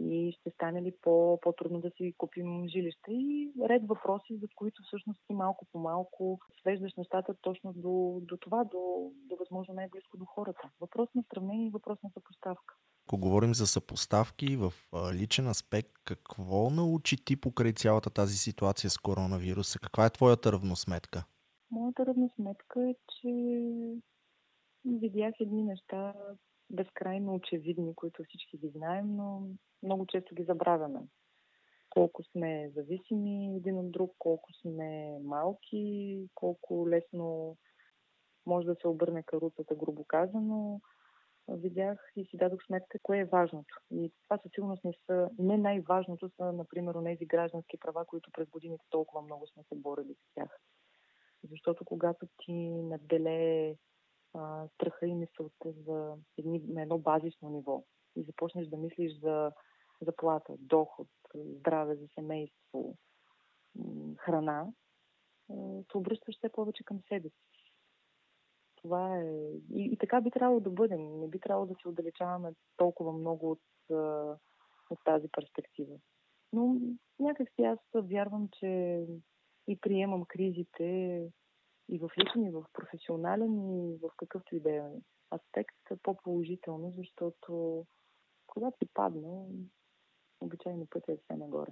И 0.00 0.36
ще 0.40 0.50
стане 0.50 0.82
ли 0.82 0.92
по, 1.02 1.38
по-трудно 1.42 1.80
да 1.80 1.90
си 1.90 2.14
купим 2.18 2.68
жилище 2.68 3.12
и 3.12 3.52
ред 3.68 3.82
въпроси, 3.86 4.38
за 4.40 4.46
които 4.54 4.82
всъщност 4.82 5.20
ти 5.26 5.34
малко 5.34 5.66
по 5.72 5.78
малко 5.78 6.38
свеждаш 6.60 6.92
нещата 6.96 7.34
точно 7.40 7.72
до, 7.72 8.20
до 8.22 8.36
това, 8.36 8.64
до, 8.64 9.12
до 9.28 9.36
възможно 9.36 9.74
най-близко 9.74 10.16
до 10.16 10.24
хората. 10.24 10.70
Въпрос 10.80 11.08
на 11.14 11.22
сравнение 11.30 11.66
и 11.66 11.70
въпрос 11.70 11.98
на 12.02 12.10
съпоставка. 12.10 12.74
Ако 13.06 13.18
говорим 13.18 13.54
за 13.54 13.66
съпоставки 13.66 14.56
в 14.56 14.72
личен 15.14 15.46
аспект, 15.46 15.92
какво 16.04 16.70
научи 16.70 17.24
ти 17.24 17.36
покрай 17.36 17.72
цялата 17.72 18.10
тази 18.10 18.36
ситуация 18.36 18.90
с 18.90 18.98
коронавируса? 18.98 19.78
Каква 19.78 20.06
е 20.06 20.10
твоята 20.10 20.52
равносметка? 20.52 21.24
Моята 21.70 22.06
равносметка 22.06 22.88
е, 22.90 22.94
че 23.08 23.30
видях 24.84 25.34
едни 25.40 25.62
неща, 25.62 26.14
безкрайно 26.70 27.34
очевидни, 27.34 27.94
които 27.94 28.24
всички 28.24 28.58
ги 28.58 28.68
знаем, 28.68 29.16
но 29.16 29.48
много 29.82 30.06
често 30.06 30.34
ги 30.34 30.44
забравяме. 30.44 31.00
Колко 31.90 32.22
сме 32.22 32.70
зависими 32.74 33.56
един 33.56 33.78
от 33.78 33.90
друг, 33.90 34.14
колко 34.18 34.52
сме 34.52 35.18
малки, 35.22 36.28
колко 36.34 36.88
лесно 36.88 37.56
може 38.46 38.66
да 38.66 38.76
се 38.80 38.88
обърне 38.88 39.22
каруцата, 39.22 39.74
грубо 39.74 40.04
казано. 40.04 40.80
Видях 41.48 42.12
и 42.16 42.24
си 42.24 42.36
дадох 42.36 42.66
сметка 42.66 42.98
кое 43.02 43.18
е 43.18 43.24
важното. 43.24 43.74
И 43.90 44.12
това 44.22 44.38
със 44.38 44.52
сигурност 44.54 44.84
не 44.84 44.92
са, 45.06 45.30
не 45.38 45.56
най-важното 45.58 46.30
са, 46.36 46.52
например, 46.52 46.94
тези 47.04 47.26
граждански 47.26 47.78
права, 47.80 48.04
които 48.04 48.30
през 48.32 48.48
годините 48.48 48.84
толкова 48.90 49.22
много 49.22 49.46
сме 49.46 49.62
се 49.62 49.74
борили 49.74 50.14
с 50.14 50.34
тях. 50.34 50.58
Защото 51.50 51.84
когато 51.84 52.26
ти 52.38 52.52
наделее 52.70 53.76
страха 54.74 55.06
и 55.06 55.14
мисълта 55.14 55.72
за 55.86 56.16
едни, 56.38 56.62
на 56.68 56.82
едно 56.82 56.98
базисно 56.98 57.50
ниво 57.50 57.84
и 58.16 58.22
започнеш 58.22 58.68
да 58.68 58.76
мислиш 58.76 59.20
за 59.20 59.52
заплата, 60.00 60.54
доход, 60.58 61.08
здраве 61.34 61.94
за 61.94 62.06
семейство, 62.14 62.96
храна, 64.18 64.66
се 65.90 65.98
обръщаш 65.98 66.36
все 66.36 66.48
повече 66.48 66.84
към 66.84 67.00
себе 67.08 67.28
си. 67.28 67.72
Това 68.76 69.18
е. 69.18 69.24
И, 69.74 69.84
и 69.92 69.96
така 69.96 70.20
би 70.20 70.30
трябвало 70.30 70.60
да 70.60 70.70
бъдем. 70.70 71.20
Не 71.20 71.28
би 71.28 71.40
трябвало 71.40 71.66
да 71.66 71.74
се 71.82 71.88
отдалечаваме 71.88 72.52
толкова 72.76 73.12
много 73.12 73.50
от, 73.50 73.60
от 74.90 74.98
тази 75.04 75.28
перспектива. 75.28 75.96
Но 76.52 76.76
някакси 77.20 77.62
аз 77.62 77.78
вярвам, 77.94 78.48
че 78.52 79.00
и 79.68 79.80
приемам 79.80 80.24
кризите 80.24 81.28
и 81.88 81.98
в 81.98 82.10
личен, 82.18 82.44
и 82.44 82.50
в 82.50 82.64
професионален, 82.72 83.52
и 83.88 83.98
в 84.02 84.10
какъвто 84.16 84.56
и 84.56 84.60
да 84.60 84.70
е 84.70 84.82
аспект 85.34 85.76
по-положително, 86.02 86.92
защото 86.96 87.84
когато 88.46 88.76
ти 88.80 88.86
падне, 88.94 89.46
обичайно 90.40 90.86
пътя 90.90 91.12
е 91.12 91.16
все 91.16 91.36
нагоре. 91.36 91.70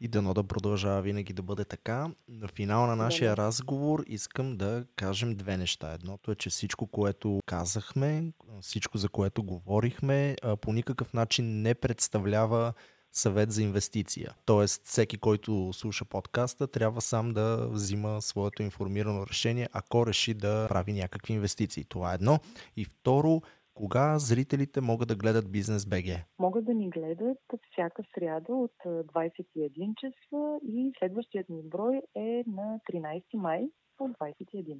И 0.00 0.08
дано 0.08 0.34
да 0.34 0.44
продължава 0.44 1.02
винаги 1.02 1.32
да 1.32 1.42
бъде 1.42 1.64
така. 1.64 2.10
На 2.28 2.48
финал 2.48 2.86
на 2.86 2.96
нашия 2.96 3.30
да. 3.30 3.36
разговор 3.36 4.04
искам 4.06 4.56
да 4.56 4.86
кажем 4.96 5.34
две 5.34 5.56
неща. 5.56 5.92
Едното 5.92 6.30
е, 6.30 6.34
че 6.34 6.50
всичко, 6.50 6.86
което 6.86 7.40
казахме, 7.46 8.32
всичко, 8.60 8.98
за 8.98 9.08
което 9.08 9.42
говорихме, 9.42 10.36
по 10.60 10.72
никакъв 10.72 11.12
начин 11.12 11.62
не 11.62 11.74
представлява 11.74 12.72
съвет 13.12 13.52
за 13.52 13.62
инвестиция. 13.62 14.34
Тоест, 14.44 14.86
всеки, 14.86 15.18
който 15.18 15.72
слуша 15.72 16.04
подкаста, 16.04 16.66
трябва 16.66 17.00
сам 17.00 17.32
да 17.32 17.68
взима 17.70 18.22
своето 18.22 18.62
информирано 18.62 19.26
решение, 19.26 19.68
ако 19.72 20.06
реши 20.06 20.34
да 20.34 20.66
прави 20.68 20.92
някакви 20.92 21.32
инвестиции. 21.32 21.84
Това 21.84 22.12
е 22.12 22.14
едно. 22.14 22.38
И 22.76 22.84
второ, 22.84 23.40
Кога 23.74 24.18
зрителите 24.18 24.80
могат 24.80 25.08
да 25.08 25.16
гледат 25.16 25.52
Бизнес 25.52 25.86
БГ? 25.86 26.04
Могат 26.38 26.64
да 26.64 26.74
ни 26.74 26.90
гледат 26.90 27.38
всяка 27.72 28.02
сряда 28.14 28.54
от 28.54 28.72
21 28.84 29.94
часа 30.00 30.58
и 30.62 30.92
следващият 30.98 31.48
ни 31.48 31.62
брой 31.62 32.02
е 32.14 32.44
на 32.46 32.80
13 32.92 33.22
май 33.34 33.68
от 33.98 34.10
21. 34.10 34.78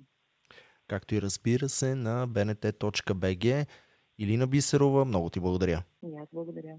Както 0.89 1.15
и 1.15 1.23
разбира 1.23 1.69
се 1.69 1.95
на 1.95 2.29
bnt.bg. 2.29 3.67
Илина 4.19 4.47
Бисерова, 4.47 5.05
много 5.05 5.31
ти 5.31 5.41
благодаря. 5.41 5.83
И 6.03 6.17
аз 6.23 6.29
благодаря. 6.33 6.75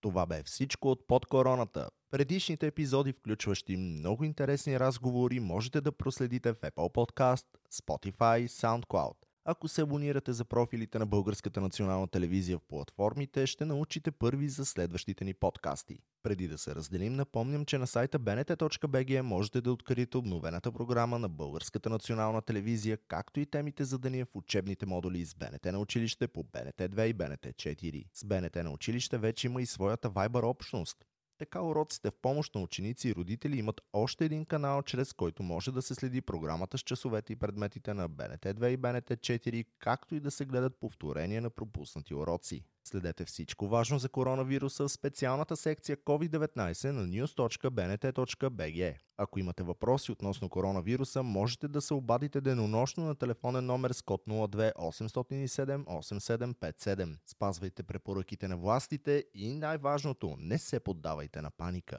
Това 0.00 0.26
бе 0.26 0.42
всичко 0.42 0.90
от 0.90 1.06
под 1.06 1.26
короната. 1.26 1.88
Предишните 2.10 2.66
епизоди, 2.66 3.12
включващи 3.12 3.76
много 3.76 4.24
интересни 4.24 4.80
разговори, 4.80 5.40
можете 5.40 5.80
да 5.80 5.92
проследите 5.92 6.52
в 6.52 6.60
Apple 6.60 6.94
Podcast, 6.94 7.46
Spotify, 7.72 8.48
SoundCloud. 8.48 9.29
Ако 9.50 9.68
се 9.68 9.82
абонирате 9.82 10.32
за 10.32 10.44
профилите 10.44 10.98
на 10.98 11.06
Българската 11.06 11.60
национална 11.60 12.08
телевизия 12.08 12.58
в 12.58 12.62
платформите, 12.68 13.46
ще 13.46 13.64
научите 13.64 14.10
първи 14.10 14.48
за 14.48 14.64
следващите 14.66 15.24
ни 15.24 15.34
подкасти. 15.34 15.98
Преди 16.22 16.48
да 16.48 16.58
се 16.58 16.74
разделим, 16.74 17.12
напомням, 17.12 17.64
че 17.64 17.78
на 17.78 17.86
сайта 17.86 18.20
bnt.bg 18.20 19.20
можете 19.20 19.60
да 19.60 19.72
откриете 19.72 20.18
обновената 20.18 20.72
програма 20.72 21.18
на 21.18 21.28
Българската 21.28 21.90
национална 21.90 22.42
телевизия, 22.42 22.98
както 23.08 23.40
и 23.40 23.46
темите 23.46 23.84
за 23.84 23.98
деня 23.98 24.24
в 24.24 24.36
учебните 24.36 24.86
модули 24.86 25.24
с 25.24 25.34
БНТ 25.34 25.64
на 25.64 25.78
училище 25.78 26.28
по 26.28 26.42
БНТ 26.42 26.78
2 26.78 27.04
и 27.04 27.12
БНТ 27.12 27.46
4. 27.46 28.04
С 28.14 28.24
БНТ 28.24 28.56
на 28.56 28.70
училище 28.70 29.18
вече 29.18 29.46
има 29.46 29.62
и 29.62 29.66
своята 29.66 30.10
Viber 30.10 30.42
общност. 30.42 31.04
Така 31.40 31.62
уроците 31.62 32.10
в 32.10 32.14
помощ 32.22 32.54
на 32.54 32.60
ученици 32.60 33.08
и 33.08 33.14
родители 33.14 33.58
имат 33.58 33.80
още 33.92 34.24
един 34.24 34.44
канал, 34.44 34.82
чрез 34.82 35.12
който 35.12 35.42
може 35.42 35.72
да 35.72 35.82
се 35.82 35.94
следи 35.94 36.20
програмата 36.20 36.78
с 36.78 36.80
часовете 36.80 37.32
и 37.32 37.36
предметите 37.36 37.94
на 37.94 38.08
БНТ 38.08 38.44
2 38.44 38.66
и 38.66 38.76
БНТ 38.76 39.10
4, 39.10 39.66
както 39.78 40.14
и 40.14 40.20
да 40.20 40.30
се 40.30 40.44
гледат 40.44 40.76
повторения 40.80 41.42
на 41.42 41.50
пропуснати 41.50 42.14
уроци. 42.14 42.64
Следете 42.84 43.24
всичко 43.24 43.68
важно 43.68 43.98
за 43.98 44.08
коронавируса 44.08 44.84
в 44.84 44.92
специалната 44.92 45.56
секция 45.56 45.96
COVID-19 45.96 46.90
на 46.90 47.08
news.bnt.bg. 47.08 48.96
Ако 49.16 49.38
имате 49.38 49.62
въпроси 49.62 50.12
относно 50.12 50.48
коронавируса, 50.48 51.22
можете 51.22 51.68
да 51.68 51.80
се 51.80 51.94
обадите 51.94 52.40
денонощно 52.40 53.04
на 53.04 53.14
телефонен 53.14 53.66
номер 53.66 53.90
с 53.90 54.02
код 54.02 54.22
02 54.26 54.74
807 54.74 55.84
8757. 55.84 57.16
Спазвайте 57.26 57.82
препоръките 57.82 58.48
на 58.48 58.56
властите 58.56 59.24
и 59.34 59.54
най-важното, 59.54 60.36
не 60.38 60.58
се 60.58 60.80
поддавайте 60.80 61.42
на 61.42 61.50
паника. 61.50 61.98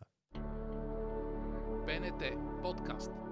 БНТ 1.86 2.24
подкаст. 2.62 3.31